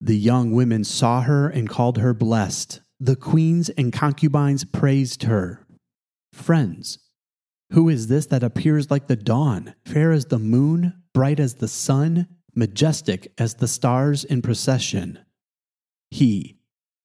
The 0.00 0.16
young 0.16 0.52
women 0.52 0.84
saw 0.84 1.22
her 1.22 1.48
and 1.48 1.68
called 1.68 1.98
her 1.98 2.14
blessed. 2.14 2.80
The 3.00 3.16
queens 3.16 3.68
and 3.70 3.92
concubines 3.92 4.64
praised 4.64 5.22
her. 5.22 5.64
Friends, 6.32 6.98
who 7.70 7.88
is 7.88 8.08
this 8.08 8.26
that 8.26 8.42
appears 8.42 8.90
like 8.90 9.06
the 9.06 9.14
dawn, 9.14 9.74
fair 9.84 10.10
as 10.10 10.26
the 10.26 10.38
moon, 10.38 10.94
bright 11.14 11.38
as 11.38 11.54
the 11.54 11.68
sun, 11.68 12.26
majestic 12.56 13.32
as 13.38 13.54
the 13.54 13.68
stars 13.68 14.24
in 14.24 14.42
procession? 14.42 15.20
He, 16.10 16.58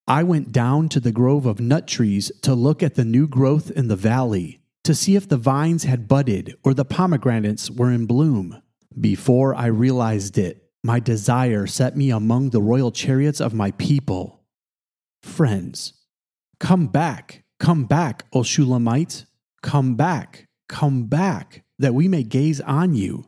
I 0.07 0.23
went 0.23 0.51
down 0.51 0.89
to 0.89 0.99
the 0.99 1.11
grove 1.11 1.45
of 1.45 1.59
nut 1.59 1.87
trees 1.87 2.31
to 2.41 2.55
look 2.55 2.81
at 2.81 2.95
the 2.95 3.05
new 3.05 3.27
growth 3.27 3.69
in 3.69 3.87
the 3.87 3.95
valley, 3.95 4.61
to 4.85 4.95
see 4.95 5.15
if 5.15 5.29
the 5.29 5.37
vines 5.37 5.83
had 5.83 6.07
budded 6.07 6.55
or 6.63 6.73
the 6.73 6.85
pomegranates 6.85 7.69
were 7.69 7.91
in 7.91 8.07
bloom. 8.07 8.61
Before 8.99 9.53
I 9.53 9.67
realized 9.67 10.39
it, 10.39 10.71
my 10.83 10.99
desire 10.99 11.67
set 11.67 11.95
me 11.95 12.09
among 12.09 12.49
the 12.49 12.61
royal 12.61 12.91
chariots 12.91 13.39
of 13.39 13.53
my 13.53 13.71
people. 13.71 14.42
Friends, 15.23 15.93
come 16.59 16.87
back, 16.87 17.43
come 17.59 17.85
back, 17.85 18.25
O 18.33 18.43
Shulamite, 18.43 19.25
come 19.63 19.95
back, 19.95 20.47
come 20.67 21.05
back, 21.05 21.63
that 21.79 21.95
we 21.95 22.07
may 22.07 22.23
gaze 22.23 22.59
on 22.61 22.93
you. 22.93 23.25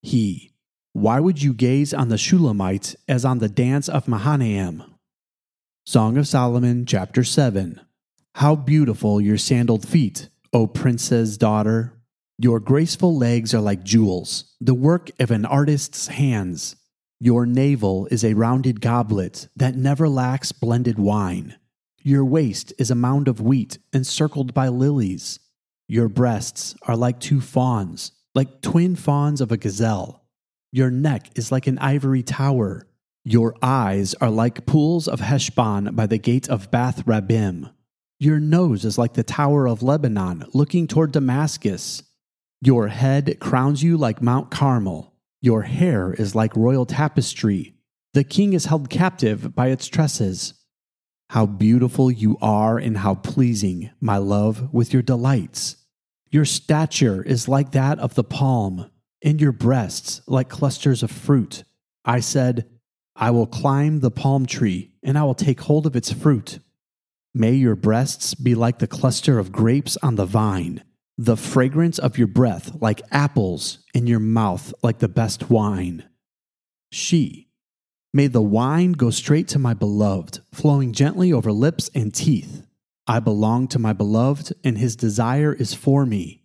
He, 0.00 0.52
why 0.94 1.20
would 1.20 1.42
you 1.42 1.52
gaze 1.52 1.94
on 1.94 2.08
the 2.08 2.16
Shulamites 2.16 2.96
as 3.06 3.24
on 3.24 3.38
the 3.38 3.48
dance 3.48 3.88
of 3.88 4.08
Mahanaim? 4.08 4.82
Song 5.84 6.16
of 6.16 6.26
Solomon, 6.26 6.86
chapter 6.86 7.22
7. 7.22 7.80
How 8.36 8.56
beautiful 8.56 9.20
your 9.20 9.38
sandaled 9.38 9.86
feet, 9.86 10.28
O 10.52 10.66
princess 10.66 11.36
daughter! 11.36 12.00
Your 12.38 12.58
graceful 12.58 13.16
legs 13.16 13.54
are 13.54 13.60
like 13.60 13.84
jewels, 13.84 14.56
the 14.60 14.74
work 14.74 15.10
of 15.20 15.30
an 15.30 15.44
artist's 15.44 16.08
hands. 16.08 16.74
Your 17.24 17.46
navel 17.46 18.08
is 18.10 18.24
a 18.24 18.34
rounded 18.34 18.80
goblet 18.80 19.46
that 19.54 19.76
never 19.76 20.08
lacks 20.08 20.50
blended 20.50 20.98
wine. 20.98 21.54
Your 22.02 22.24
waist 22.24 22.72
is 22.80 22.90
a 22.90 22.96
mound 22.96 23.28
of 23.28 23.40
wheat 23.40 23.78
encircled 23.92 24.52
by 24.52 24.66
lilies. 24.66 25.38
Your 25.86 26.08
breasts 26.08 26.74
are 26.88 26.96
like 26.96 27.20
two 27.20 27.40
fawns, 27.40 28.10
like 28.34 28.60
twin 28.60 28.96
fawns 28.96 29.40
of 29.40 29.52
a 29.52 29.56
gazelle. 29.56 30.24
Your 30.72 30.90
neck 30.90 31.30
is 31.38 31.52
like 31.52 31.68
an 31.68 31.78
ivory 31.78 32.24
tower. 32.24 32.88
Your 33.24 33.54
eyes 33.62 34.14
are 34.14 34.28
like 34.28 34.66
pools 34.66 35.06
of 35.06 35.20
Heshbon 35.20 35.94
by 35.94 36.08
the 36.08 36.18
gate 36.18 36.48
of 36.48 36.72
Bath 36.72 37.06
Rabbim. 37.06 37.72
Your 38.18 38.40
nose 38.40 38.84
is 38.84 38.98
like 38.98 39.14
the 39.14 39.22
tower 39.22 39.68
of 39.68 39.84
Lebanon 39.84 40.44
looking 40.54 40.88
toward 40.88 41.12
Damascus. 41.12 42.02
Your 42.60 42.88
head 42.88 43.38
crowns 43.38 43.80
you 43.80 43.96
like 43.96 44.20
Mount 44.20 44.50
Carmel. 44.50 45.11
Your 45.42 45.62
hair 45.62 46.14
is 46.14 46.36
like 46.36 46.54
royal 46.56 46.86
tapestry. 46.86 47.74
The 48.14 48.22
king 48.22 48.52
is 48.52 48.66
held 48.66 48.88
captive 48.88 49.56
by 49.56 49.68
its 49.68 49.88
tresses. 49.88 50.54
How 51.30 51.46
beautiful 51.46 52.12
you 52.12 52.38
are 52.40 52.78
and 52.78 52.98
how 52.98 53.16
pleasing, 53.16 53.90
my 54.00 54.18
love, 54.18 54.72
with 54.72 54.92
your 54.92 55.02
delights. 55.02 55.76
Your 56.30 56.44
stature 56.44 57.24
is 57.24 57.48
like 57.48 57.72
that 57.72 57.98
of 57.98 58.14
the 58.14 58.22
palm, 58.22 58.88
and 59.20 59.40
your 59.40 59.50
breasts 59.50 60.22
like 60.28 60.48
clusters 60.48 61.02
of 61.02 61.10
fruit. 61.10 61.64
I 62.04 62.20
said, 62.20 62.68
I 63.16 63.32
will 63.32 63.48
climb 63.48 63.98
the 63.98 64.12
palm 64.12 64.46
tree, 64.46 64.92
and 65.02 65.18
I 65.18 65.24
will 65.24 65.34
take 65.34 65.62
hold 65.62 65.86
of 65.86 65.96
its 65.96 66.12
fruit. 66.12 66.60
May 67.34 67.54
your 67.54 67.74
breasts 67.74 68.34
be 68.34 68.54
like 68.54 68.78
the 68.78 68.86
cluster 68.86 69.40
of 69.40 69.50
grapes 69.50 69.96
on 70.04 70.14
the 70.14 70.24
vine, 70.24 70.84
the 71.24 71.36
fragrance 71.36 72.00
of 72.00 72.18
your 72.18 72.26
breath 72.26 72.74
like 72.80 73.00
apples, 73.12 73.78
in 73.94 74.08
your 74.08 74.18
mouth 74.18 74.74
like 74.82 74.98
the 74.98 75.08
best 75.08 75.48
wine. 75.48 76.08
She, 76.90 77.48
may 78.12 78.26
the 78.26 78.42
wine 78.42 78.92
go 78.92 79.10
straight 79.10 79.46
to 79.48 79.60
my 79.60 79.72
beloved, 79.72 80.40
flowing 80.52 80.92
gently 80.92 81.32
over 81.32 81.52
lips 81.52 81.88
and 81.94 82.12
teeth. 82.12 82.66
I 83.06 83.20
belong 83.20 83.68
to 83.68 83.78
my 83.78 83.92
beloved, 83.92 84.52
and 84.64 84.76
his 84.76 84.96
desire 84.96 85.52
is 85.52 85.74
for 85.74 86.04
me. 86.04 86.42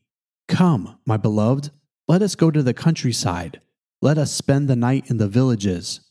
Come, 0.48 1.00
my 1.07 1.17
beloved, 1.17 1.72
let 2.07 2.22
us 2.22 2.36
go 2.36 2.51
to 2.51 2.62
the 2.62 2.75
countryside. 2.75 3.60
Let 4.03 4.19
us 4.19 4.31
spend 4.31 4.67
the 4.67 4.75
night 4.75 5.10
in 5.10 5.17
the 5.17 5.27
villages. 5.27 6.01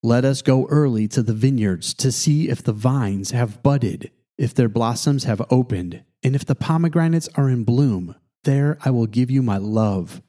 Let 0.00 0.24
us 0.24 0.42
go 0.42 0.68
early 0.68 1.08
to 1.08 1.24
the 1.24 1.34
vineyards 1.34 1.92
to 1.94 2.12
see 2.12 2.48
if 2.48 2.62
the 2.62 2.72
vines 2.72 3.32
have 3.32 3.64
budded, 3.64 4.12
if 4.38 4.54
their 4.54 4.68
blossoms 4.68 5.24
have 5.24 5.42
opened, 5.50 6.04
and 6.22 6.34
if 6.34 6.44
the 6.44 6.54
pomegranates 6.54 7.28
are 7.34 7.48
in 7.48 7.64
bloom. 7.64 8.14
There 8.44 8.78
I 8.84 8.90
will 8.90 9.06
give 9.06 9.30
you 9.30 9.42
my 9.42 9.58
love. 9.58 10.20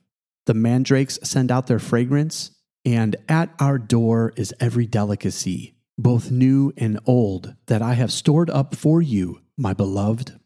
The 0.45 0.53
mandrakes 0.53 1.19
send 1.23 1.51
out 1.51 1.67
their 1.67 1.79
fragrance, 1.79 2.51
and 2.85 3.15
at 3.27 3.53
our 3.59 3.77
door 3.77 4.33
is 4.35 4.53
every 4.59 4.85
delicacy, 4.85 5.75
both 5.97 6.29
new 6.29 6.73
and 6.77 7.00
old, 7.05 7.55
that 7.67 7.81
I 7.81 7.93
have 7.93 8.12
stored 8.12 8.50
up 8.50 8.75
for 8.75 9.01
you 9.01 9.39
my 9.57 9.73
beloved. 9.73 10.39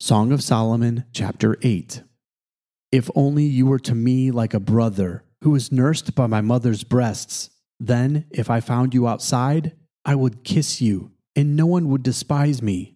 Song 0.00 0.32
of 0.32 0.42
Solomon, 0.42 1.04
chapter 1.12 1.56
8. 1.62 2.02
If 2.90 3.10
only 3.14 3.44
you 3.44 3.66
were 3.66 3.78
to 3.80 3.94
me 3.94 4.30
like 4.30 4.54
a 4.54 4.60
brother 4.60 5.24
who 5.42 5.50
was 5.50 5.72
nursed 5.72 6.14
by 6.14 6.26
my 6.26 6.40
mother's 6.40 6.84
breasts, 6.84 7.50
then 7.78 8.24
if 8.30 8.50
I 8.50 8.60
found 8.60 8.94
you 8.94 9.06
outside, 9.06 9.76
I 10.04 10.14
would 10.14 10.44
kiss 10.44 10.80
you, 10.80 11.12
and 11.36 11.56
no 11.56 11.66
one 11.66 11.88
would 11.88 12.02
despise 12.02 12.62
me. 12.62 12.93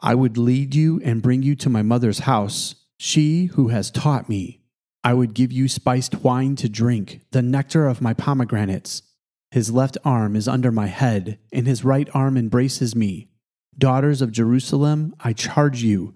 I 0.00 0.14
would 0.14 0.38
lead 0.38 0.74
you 0.74 1.00
and 1.04 1.22
bring 1.22 1.42
you 1.42 1.54
to 1.56 1.70
my 1.70 1.82
mother's 1.82 2.20
house, 2.20 2.74
she 2.98 3.46
who 3.46 3.68
has 3.68 3.90
taught 3.90 4.28
me. 4.28 4.60
I 5.02 5.14
would 5.14 5.34
give 5.34 5.52
you 5.52 5.68
spiced 5.68 6.22
wine 6.22 6.56
to 6.56 6.68
drink, 6.68 7.22
the 7.30 7.42
nectar 7.42 7.86
of 7.86 8.00
my 8.00 8.14
pomegranates. 8.14 9.02
His 9.50 9.70
left 9.70 9.96
arm 10.04 10.36
is 10.36 10.46
under 10.46 10.70
my 10.70 10.86
head, 10.86 11.38
and 11.52 11.66
his 11.66 11.84
right 11.84 12.08
arm 12.12 12.36
embraces 12.36 12.94
me. 12.94 13.28
Daughters 13.76 14.20
of 14.20 14.32
Jerusalem, 14.32 15.14
I 15.20 15.32
charge 15.32 15.82
you, 15.82 16.14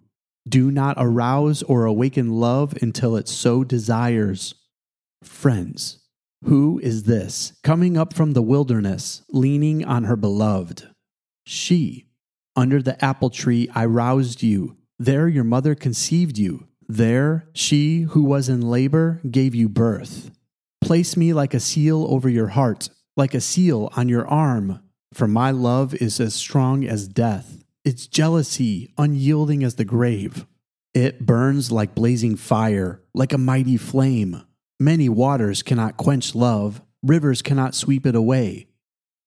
do 0.48 0.70
not 0.70 0.96
arouse 0.98 1.62
or 1.62 1.84
awaken 1.84 2.40
love 2.40 2.74
until 2.82 3.16
it 3.16 3.28
so 3.28 3.62
desires. 3.64 4.54
Friends, 5.22 5.98
who 6.44 6.80
is 6.80 7.04
this 7.04 7.52
coming 7.62 7.96
up 7.96 8.12
from 8.12 8.32
the 8.32 8.42
wilderness, 8.42 9.22
leaning 9.30 9.84
on 9.84 10.04
her 10.04 10.16
beloved? 10.16 10.88
She, 11.46 12.11
under 12.56 12.82
the 12.82 13.02
apple 13.04 13.30
tree, 13.30 13.68
I 13.74 13.86
roused 13.86 14.42
you. 14.42 14.76
There 14.98 15.28
your 15.28 15.44
mother 15.44 15.74
conceived 15.74 16.38
you. 16.38 16.66
There 16.88 17.48
she 17.52 18.02
who 18.02 18.24
was 18.24 18.48
in 18.48 18.60
labor 18.60 19.20
gave 19.30 19.54
you 19.54 19.68
birth. 19.68 20.30
Place 20.80 21.16
me 21.16 21.32
like 21.32 21.54
a 21.54 21.60
seal 21.60 22.06
over 22.08 22.28
your 22.28 22.48
heart, 22.48 22.88
like 23.16 23.34
a 23.34 23.40
seal 23.40 23.90
on 23.96 24.08
your 24.08 24.26
arm 24.26 24.80
for 25.12 25.28
my 25.28 25.50
love 25.50 25.94
is 25.94 26.18
as 26.20 26.34
strong 26.34 26.84
as 26.84 27.06
death, 27.06 27.62
its 27.84 28.06
jealousy 28.06 28.92
unyielding 28.96 29.62
as 29.62 29.74
the 29.74 29.84
grave. 29.84 30.46
It 30.94 31.24
burns 31.26 31.70
like 31.70 31.94
blazing 31.94 32.36
fire, 32.36 33.02
like 33.14 33.32
a 33.32 33.38
mighty 33.38 33.76
flame. 33.76 34.42
Many 34.80 35.08
waters 35.08 35.62
cannot 35.62 35.96
quench 35.96 36.34
love, 36.34 36.82
rivers 37.02 37.42
cannot 37.42 37.74
sweep 37.74 38.06
it 38.06 38.14
away. 38.14 38.68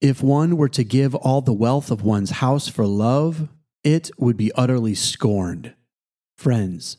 If 0.02 0.22
one 0.22 0.58
were 0.58 0.70
to 0.70 0.84
give 0.84 1.16
all 1.16 1.42
the 1.42 1.54
wealth 1.54 1.90
of 1.90 2.04
one's 2.04 2.32
house 2.32 2.68
for 2.68 2.86
love, 2.86 3.48
it 3.84 4.12
would 4.18 4.38
be 4.38 4.52
utterly 4.54 4.94
scorned. 4.94 5.74
Friends, 6.38 6.98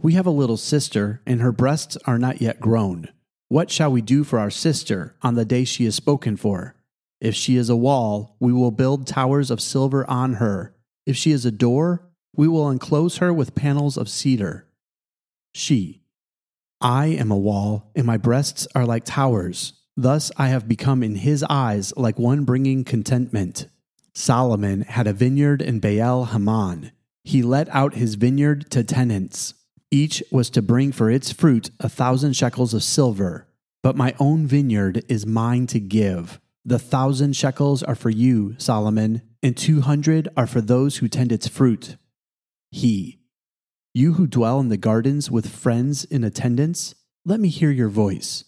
we 0.00 0.12
have 0.12 0.26
a 0.26 0.30
little 0.30 0.56
sister, 0.56 1.22
and 1.26 1.40
her 1.40 1.52
breasts 1.52 1.96
are 2.06 2.18
not 2.18 2.40
yet 2.40 2.60
grown. 2.60 3.08
What 3.48 3.70
shall 3.70 3.90
we 3.90 4.00
do 4.00 4.24
for 4.24 4.38
our 4.38 4.50
sister 4.50 5.16
on 5.22 5.34
the 5.34 5.44
day 5.44 5.64
she 5.64 5.86
is 5.86 5.94
spoken 5.94 6.36
for? 6.36 6.74
If 7.20 7.34
she 7.34 7.56
is 7.56 7.68
a 7.68 7.76
wall, 7.76 8.36
we 8.38 8.52
will 8.52 8.70
build 8.70 9.06
towers 9.06 9.50
of 9.50 9.60
silver 9.60 10.08
on 10.08 10.34
her. 10.34 10.74
If 11.06 11.16
she 11.16 11.32
is 11.32 11.46
a 11.46 11.50
door, 11.50 12.02
we 12.34 12.46
will 12.46 12.70
enclose 12.70 13.18
her 13.18 13.32
with 13.32 13.54
panels 13.54 13.96
of 13.96 14.08
cedar. 14.08 14.66
She, 15.54 16.02
I 16.80 17.06
am 17.06 17.30
a 17.30 17.36
wall, 17.36 17.90
and 17.94 18.06
my 18.06 18.18
breasts 18.18 18.68
are 18.74 18.84
like 18.84 19.04
towers. 19.04 19.72
Thus 19.96 20.30
I 20.36 20.48
have 20.48 20.68
become 20.68 21.02
in 21.02 21.16
his 21.16 21.44
eyes 21.48 21.92
like 21.96 22.18
one 22.18 22.44
bringing 22.44 22.84
contentment. 22.84 23.68
Solomon 24.14 24.82
had 24.82 25.06
a 25.06 25.12
vineyard 25.12 25.62
in 25.62 25.80
Baal 25.80 26.26
Hamon. 26.26 26.92
He 27.24 27.42
let 27.42 27.68
out 27.74 27.94
his 27.94 28.14
vineyard 28.14 28.70
to 28.70 28.84
tenants. 28.84 29.54
Each 29.90 30.22
was 30.30 30.50
to 30.50 30.62
bring 30.62 30.92
for 30.92 31.10
its 31.10 31.32
fruit 31.32 31.70
a 31.80 31.88
thousand 31.88 32.34
shekels 32.34 32.74
of 32.74 32.82
silver. 32.82 33.48
But 33.82 33.96
my 33.96 34.14
own 34.18 34.46
vineyard 34.46 35.04
is 35.08 35.26
mine 35.26 35.66
to 35.68 35.80
give 35.80 36.40
the 36.66 36.80
thousand 36.80 37.36
shekels 37.36 37.84
are 37.84 37.94
for 37.94 38.10
you, 38.10 38.56
Solomon, 38.58 39.22
and 39.40 39.56
two 39.56 39.82
hundred 39.82 40.28
are 40.36 40.48
for 40.48 40.60
those 40.60 40.96
who 40.96 41.06
tend 41.06 41.30
its 41.30 41.46
fruit. 41.46 41.96
He, 42.72 43.20
you 43.94 44.14
who 44.14 44.26
dwell 44.26 44.58
in 44.58 44.68
the 44.68 44.76
gardens 44.76 45.30
with 45.30 45.48
friends 45.48 46.04
in 46.04 46.24
attendance, 46.24 46.96
let 47.24 47.38
me 47.38 47.50
hear 47.50 47.70
your 47.70 47.88
voice. 47.88 48.42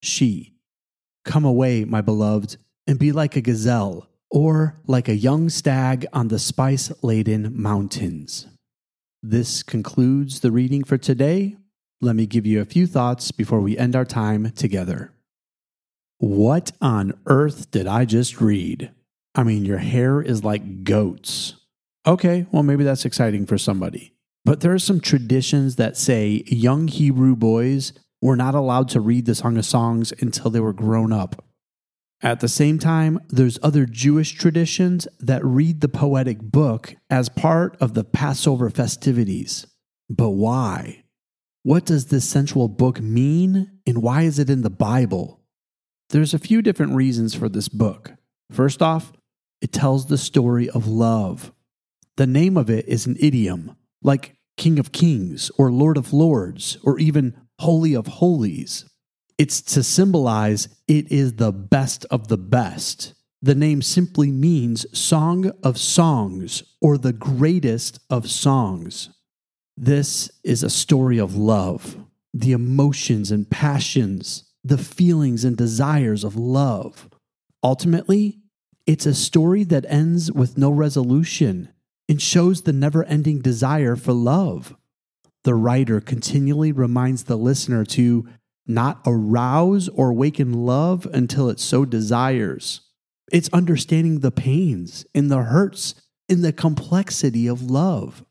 She, 0.00 0.51
come 1.24 1.44
away, 1.44 1.84
my 1.84 2.00
beloved, 2.00 2.56
and 2.86 2.98
be 2.98 3.12
like 3.12 3.36
a 3.36 3.40
gazelle, 3.40 4.08
or 4.30 4.80
like 4.86 5.08
a 5.08 5.16
young 5.16 5.48
stag 5.48 6.06
on 6.12 6.28
the 6.28 6.38
spice 6.38 6.90
laden 7.02 7.52
mountains. 7.54 8.46
This 9.22 9.62
concludes 9.62 10.40
the 10.40 10.50
reading 10.50 10.82
for 10.82 10.98
today. 10.98 11.56
Let 12.00 12.16
me 12.16 12.26
give 12.26 12.46
you 12.46 12.60
a 12.60 12.64
few 12.64 12.86
thoughts 12.86 13.30
before 13.30 13.60
we 13.60 13.78
end 13.78 13.94
our 13.94 14.04
time 14.04 14.50
together. 14.52 15.12
What 16.18 16.72
on 16.80 17.12
earth 17.26 17.70
did 17.70 17.86
I 17.86 18.04
just 18.04 18.40
read? 18.40 18.90
I 19.34 19.44
mean, 19.44 19.64
your 19.64 19.78
hair 19.78 20.20
is 20.20 20.44
like 20.44 20.84
goats. 20.84 21.54
Okay, 22.06 22.46
well, 22.50 22.62
maybe 22.62 22.84
that's 22.84 23.04
exciting 23.04 23.46
for 23.46 23.58
somebody. 23.58 24.14
But 24.44 24.60
there 24.60 24.72
are 24.72 24.78
some 24.78 25.00
traditions 25.00 25.76
that 25.76 25.96
say 25.96 26.42
young 26.46 26.88
Hebrew 26.88 27.36
boys 27.36 27.92
were 28.22 28.36
not 28.36 28.54
allowed 28.54 28.88
to 28.88 29.00
read 29.00 29.26
the 29.26 29.34
Song 29.34 29.58
of 29.58 29.66
Songs 29.66 30.12
until 30.20 30.50
they 30.50 30.60
were 30.60 30.72
grown 30.72 31.12
up. 31.12 31.44
At 32.22 32.38
the 32.38 32.48
same 32.48 32.78
time, 32.78 33.18
there's 33.28 33.58
other 33.64 33.84
Jewish 33.84 34.32
traditions 34.32 35.08
that 35.18 35.44
read 35.44 35.80
the 35.80 35.88
poetic 35.88 36.40
book 36.40 36.94
as 37.10 37.28
part 37.28 37.76
of 37.80 37.94
the 37.94 38.04
Passover 38.04 38.70
festivities. 38.70 39.66
But 40.08 40.30
why? 40.30 41.02
What 41.64 41.84
does 41.84 42.06
this 42.06 42.24
sensual 42.24 42.68
book 42.68 43.00
mean, 43.00 43.80
and 43.86 44.02
why 44.02 44.22
is 44.22 44.38
it 44.38 44.48
in 44.48 44.62
the 44.62 44.70
Bible? 44.70 45.40
There's 46.10 46.32
a 46.32 46.38
few 46.38 46.62
different 46.62 46.94
reasons 46.94 47.34
for 47.34 47.48
this 47.48 47.68
book. 47.68 48.12
First 48.52 48.82
off, 48.82 49.12
it 49.60 49.72
tells 49.72 50.06
the 50.06 50.18
story 50.18 50.70
of 50.70 50.86
love. 50.86 51.52
The 52.16 52.26
name 52.26 52.56
of 52.56 52.70
it 52.70 52.86
is 52.86 53.06
an 53.06 53.16
idiom, 53.18 53.76
like 54.00 54.36
King 54.56 54.78
of 54.78 54.92
Kings 54.92 55.50
or 55.58 55.72
Lord 55.72 55.96
of 55.96 56.12
Lords 56.12 56.78
or 56.84 56.98
even 57.00 57.34
Holy 57.62 57.94
of 57.94 58.06
Holies. 58.06 58.84
It's 59.38 59.60
to 59.62 59.82
symbolize 59.82 60.68
it 60.86 61.10
is 61.10 61.34
the 61.34 61.52
best 61.52 62.04
of 62.10 62.28
the 62.28 62.38
best. 62.38 63.14
The 63.40 63.54
name 63.54 63.82
simply 63.82 64.30
means 64.30 64.86
Song 64.96 65.50
of 65.62 65.78
Songs 65.78 66.62
or 66.80 66.98
the 66.98 67.12
greatest 67.12 67.98
of 68.10 68.30
songs. 68.30 69.10
This 69.76 70.30
is 70.44 70.62
a 70.62 70.70
story 70.70 71.18
of 71.18 71.36
love, 71.36 71.96
the 72.34 72.52
emotions 72.52 73.30
and 73.30 73.48
passions 73.50 74.44
the 74.64 74.78
feelings 74.78 75.44
and 75.44 75.56
desires 75.56 76.24
of 76.24 76.36
love. 76.36 77.08
Ultimately, 77.62 78.38
it's 78.86 79.06
a 79.06 79.14
story 79.14 79.64
that 79.64 79.84
ends 79.88 80.30
with 80.30 80.56
no 80.58 80.70
resolution 80.70 81.68
and 82.08 82.20
shows 82.20 82.62
the 82.62 82.72
never 82.72 83.04
ending 83.04 83.40
desire 83.40 83.96
for 83.96 84.12
love. 84.12 84.76
The 85.44 85.54
writer 85.54 86.00
continually 86.00 86.72
reminds 86.72 87.24
the 87.24 87.36
listener 87.36 87.84
to 87.86 88.28
not 88.66 89.00
arouse 89.06 89.88
or 89.88 90.10
awaken 90.10 90.52
love 90.52 91.06
until 91.12 91.48
it 91.48 91.58
so 91.58 91.84
desires. 91.84 92.82
It's 93.32 93.48
understanding 93.52 94.20
the 94.20 94.30
pains 94.30 95.04
and 95.14 95.30
the 95.30 95.42
hurts 95.42 95.94
and 96.28 96.44
the 96.44 96.52
complexity 96.52 97.46
of 97.46 97.70
love. 97.70 98.24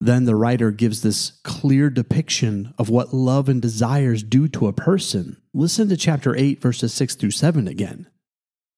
Then 0.00 0.24
the 0.24 0.34
writer 0.34 0.70
gives 0.70 1.02
this 1.02 1.38
clear 1.44 1.88
depiction 1.90 2.74
of 2.76 2.88
what 2.88 3.14
love 3.14 3.48
and 3.48 3.62
desires 3.62 4.22
do 4.22 4.48
to 4.48 4.66
a 4.66 4.72
person. 4.72 5.36
Listen 5.54 5.88
to 5.88 5.96
chapter 5.96 6.34
8, 6.34 6.60
verses 6.60 6.92
6 6.94 7.14
through 7.14 7.30
7 7.30 7.68
again. 7.68 8.08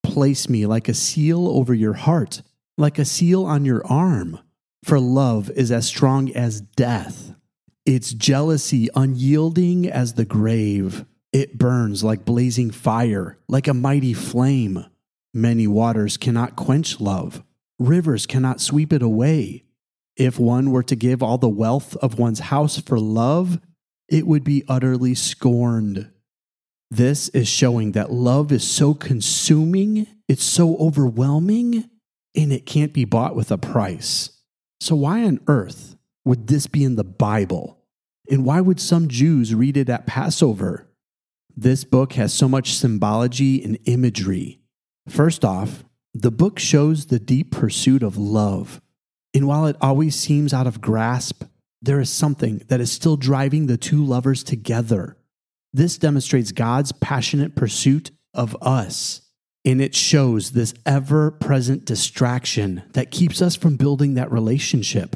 Place 0.03 0.49
me 0.49 0.67
like 0.67 0.87
a 0.87 0.93
seal 0.93 1.47
over 1.47 1.73
your 1.73 1.93
heart, 1.93 2.43
like 2.77 2.99
a 2.99 3.05
seal 3.05 3.45
on 3.45 3.65
your 3.65 3.85
arm, 3.87 4.39
for 4.83 4.99
love 4.99 5.49
is 5.51 5.71
as 5.71 5.87
strong 5.87 6.31
as 6.35 6.61
death. 6.61 7.33
Its 7.85 8.13
jealousy 8.13 8.89
unyielding 8.95 9.87
as 9.87 10.13
the 10.13 10.25
grave. 10.25 11.05
It 11.31 11.57
burns 11.57 12.03
like 12.03 12.25
blazing 12.25 12.71
fire, 12.71 13.37
like 13.47 13.67
a 13.67 13.75
mighty 13.75 14.13
flame. 14.13 14.85
Many 15.33 15.67
waters 15.67 16.17
cannot 16.17 16.55
quench 16.55 16.99
love, 16.99 17.43
rivers 17.77 18.25
cannot 18.25 18.61
sweep 18.61 18.91
it 18.91 19.03
away. 19.03 19.65
If 20.15 20.39
one 20.39 20.71
were 20.71 20.83
to 20.83 20.95
give 20.95 21.21
all 21.21 21.37
the 21.37 21.49
wealth 21.49 21.95
of 21.97 22.17
one's 22.17 22.39
house 22.39 22.79
for 22.79 22.99
love, 22.99 23.59
it 24.07 24.25
would 24.25 24.43
be 24.43 24.63
utterly 24.67 25.13
scorned. 25.13 26.09
This 26.89 27.29
is 27.29 27.47
showing 27.47 27.91
that 27.91 28.11
love 28.11 28.51
is 28.51 28.63
so 28.63 28.93
consuming, 28.93 30.07
it's 30.27 30.43
so 30.43 30.77
overwhelming, 30.77 31.89
and 32.35 32.53
it 32.53 32.65
can't 32.65 32.93
be 32.93 33.05
bought 33.05 33.35
with 33.35 33.51
a 33.51 33.57
price. 33.57 34.29
So, 34.79 34.95
why 34.95 35.23
on 35.23 35.39
earth 35.47 35.94
would 36.25 36.47
this 36.47 36.67
be 36.67 36.83
in 36.83 36.95
the 36.95 37.03
Bible? 37.03 37.79
And 38.29 38.43
why 38.43 38.59
would 38.59 38.79
some 38.79 39.07
Jews 39.07 39.53
read 39.53 39.77
it 39.77 39.89
at 39.89 40.07
Passover? 40.07 40.87
This 41.55 41.83
book 41.83 42.13
has 42.13 42.33
so 42.33 42.49
much 42.49 42.73
symbology 42.73 43.63
and 43.63 43.77
imagery. 43.85 44.59
First 45.07 45.45
off, 45.45 45.85
the 46.13 46.31
book 46.31 46.59
shows 46.59 47.05
the 47.05 47.19
deep 47.19 47.51
pursuit 47.51 48.01
of 48.01 48.17
love. 48.17 48.81
And 49.33 49.47
while 49.47 49.65
it 49.67 49.77
always 49.79 50.15
seems 50.15 50.53
out 50.53 50.67
of 50.67 50.81
grasp, 50.81 51.43
there 51.81 51.99
is 51.99 52.09
something 52.09 52.63
that 52.67 52.81
is 52.81 52.91
still 52.91 53.15
driving 53.15 53.67
the 53.67 53.77
two 53.77 54.03
lovers 54.03 54.43
together. 54.43 55.17
This 55.71 55.97
demonstrates 55.97 56.51
God's 56.51 56.91
passionate 56.93 57.55
pursuit 57.55 58.11
of 58.33 58.57
us, 58.61 59.21
and 59.63 59.81
it 59.81 59.93
shows 59.93 60.51
this 60.51 60.73
ever 60.85 61.31
present 61.31 61.85
distraction 61.85 62.83
that 62.93 63.11
keeps 63.11 63.41
us 63.41 63.55
from 63.55 63.75
building 63.75 64.15
that 64.15 64.31
relationship. 64.31 65.15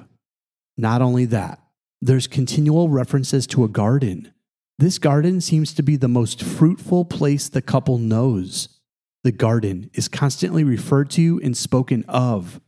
Not 0.79 1.01
only 1.01 1.25
that, 1.25 1.59
there's 2.01 2.25
continual 2.25 2.87
references 2.87 3.45
to 3.47 3.65
a 3.65 3.67
garden. 3.67 4.33
This 4.77 4.97
garden 4.97 5.41
seems 5.41 5.73
to 5.73 5.83
be 5.83 5.97
the 5.97 6.07
most 6.07 6.41
fruitful 6.41 7.03
place 7.03 7.49
the 7.49 7.61
couple 7.61 7.97
knows. 7.97 8.79
The 9.25 9.33
garden 9.33 9.91
is 9.93 10.07
constantly 10.07 10.63
referred 10.63 11.09
to 11.11 11.41
and 11.43 11.57
spoken 11.57 12.05
of. 12.07 12.61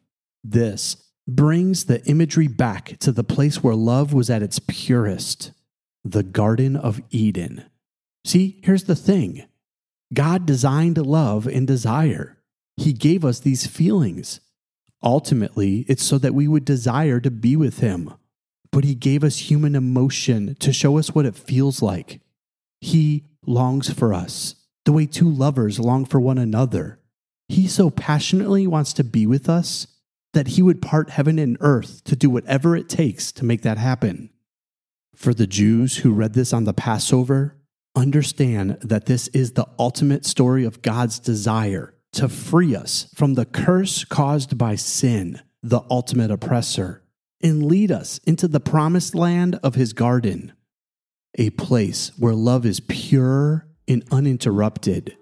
This 0.43 0.97
brings 1.26 1.86
the 1.86 2.06
imagery 2.06 2.50
back 2.50 2.97
to 3.00 3.13
the 3.13 3.24
place 3.24 3.63
where 3.63 3.76
love 3.76 4.12
was 4.12 4.30
at 4.30 4.43
its 4.43 4.60
purest 4.60 5.54
the 6.04 6.24
Garden 6.24 6.76
of 6.76 7.00
Eden. 7.12 7.63
See, 8.26 8.60
here's 8.62 8.84
the 8.84 8.95
thing 8.95 9.45
God 10.13 10.45
designed 10.45 10.97
love 10.97 11.47
and 11.47 11.65
desire, 11.65 12.39
He 12.76 12.91
gave 12.91 13.24
us 13.24 13.39
these 13.39 13.65
feelings. 13.65 14.41
Ultimately, 15.04 15.86
it's 15.88 16.04
so 16.04 16.18
that 16.18 16.34
we 16.34 16.48
would 16.48 16.66
desire 16.66 17.20
to 17.20 17.32
be 17.32 17.56
with 17.56 17.80
Him. 17.80 18.14
But 18.72 18.84
He 18.84 18.96
gave 18.96 19.24
us 19.24 19.50
human 19.50 19.76
emotion 19.76 20.56
to 20.60 20.72
show 20.72 20.98
us 20.98 21.14
what 21.14 21.26
it 21.26 21.36
feels 21.36 21.82
like. 21.82 22.22
He 22.80 23.26
longs 23.46 23.92
for 23.92 24.14
us 24.14 24.56
the 24.86 24.92
way 24.92 25.06
two 25.06 25.30
lovers 25.30 25.80
long 25.80 26.06
for 26.06 26.20
one 26.20 26.38
another. 26.38 27.00
He 27.48 27.68
so 27.68 27.90
passionately 27.90 28.66
wants 28.66 28.94
to 28.94 29.04
be 29.04 29.28
with 29.28 29.50
us 29.50 29.88
that 30.34 30.48
he 30.48 30.62
would 30.62 30.82
part 30.82 31.10
heaven 31.10 31.38
and 31.38 31.58
earth 31.60 32.04
to 32.06 32.16
do 32.16 32.30
whatever 32.30 32.76
it 32.76 32.88
takes 32.88 33.32
to 33.34 33.46
make 33.46 33.62
that 33.64 33.78
happen. 33.78 34.30
For 35.16 35.34
the 35.34 35.48
Jews 35.48 35.98
who 35.98 36.14
read 36.14 36.34
this 36.34 36.54
on 36.54 36.64
the 36.64 36.74
Passover, 36.74 37.58
understand 37.96 38.78
that 38.82 39.06
this 39.06 39.28
is 39.30 39.52
the 39.52 39.68
ultimate 39.78 40.26
story 40.26 40.64
of 40.64 40.82
God's 40.82 41.20
desire 41.20 41.94
to 42.13 42.28
free 42.28 42.76
us 42.76 43.08
from 43.15 43.36
the 43.36 43.45
curse 43.45 44.04
caused 44.04 44.58
by 44.58 44.76
sin, 44.76 45.41
the 45.63 45.82
ultimate 45.89 46.32
oppressor, 46.32 47.04
and 47.41 47.65
lead 47.65 47.91
us 47.91 48.19
into 48.26 48.47
the 48.47 48.60
promised 48.60 49.15
land 49.15 49.60
of 49.63 49.76
his 49.76 49.93
garden, 49.93 50.54
a 51.38 51.50
place 51.52 52.12
where 52.17 52.34
love 52.34 52.65
is 52.65 52.80
pure 52.82 53.67
and 53.88 54.04
uninterrupted. 54.12 55.17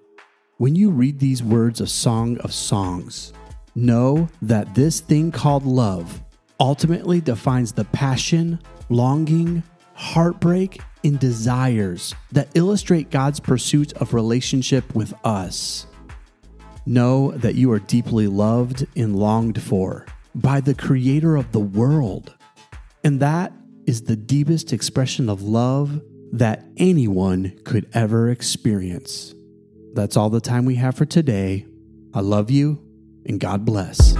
When 0.58 0.76
you 0.76 0.90
read 0.90 1.20
these 1.20 1.42
words 1.42 1.80
of 1.80 1.90
Song 1.90 2.38
of 2.40 2.54
Songs, 2.54 3.34
know 3.76 4.28
that 4.42 4.76
this 4.76 5.00
thing 5.00 5.32
called 5.32 5.66
love 5.66 6.22
ultimately 6.60 7.22
defines 7.22 7.72
the 7.72 7.86
passion, 7.86 8.60
longing, 8.90 9.64
heartbreak, 9.94 10.82
and 11.04 11.20
desires 11.20 12.14
that 12.32 12.50
illustrate 12.56 13.10
God's 13.10 13.40
pursuit 13.40 13.94
of 13.94 14.14
relationship 14.14 14.94
with 14.94 15.14
us. 15.24 15.86
Know 16.90 17.30
that 17.34 17.54
you 17.54 17.72
are 17.72 17.78
deeply 17.78 18.26
loved 18.26 18.84
and 18.96 19.16
longed 19.16 19.62
for 19.62 20.08
by 20.34 20.60
the 20.60 20.74
Creator 20.74 21.36
of 21.36 21.52
the 21.52 21.60
world. 21.60 22.34
And 23.04 23.20
that 23.20 23.54
is 23.86 24.02
the 24.02 24.16
deepest 24.16 24.74
expression 24.74 25.30
of 25.30 25.44
love 25.44 26.02
that 26.32 26.66
anyone 26.78 27.60
could 27.64 27.88
ever 27.94 28.32
experience. 28.32 29.36
That's 29.94 30.18
all 30.18 30.32
the 30.32 30.42
time 30.42 30.66
we 30.66 30.78
have 30.78 30.96
for 30.96 31.06
today. 31.06 31.68
I 32.12 32.22
love 32.22 32.50
you 32.50 32.84
and 33.24 33.40
God 33.40 33.66
bless. 33.66 34.16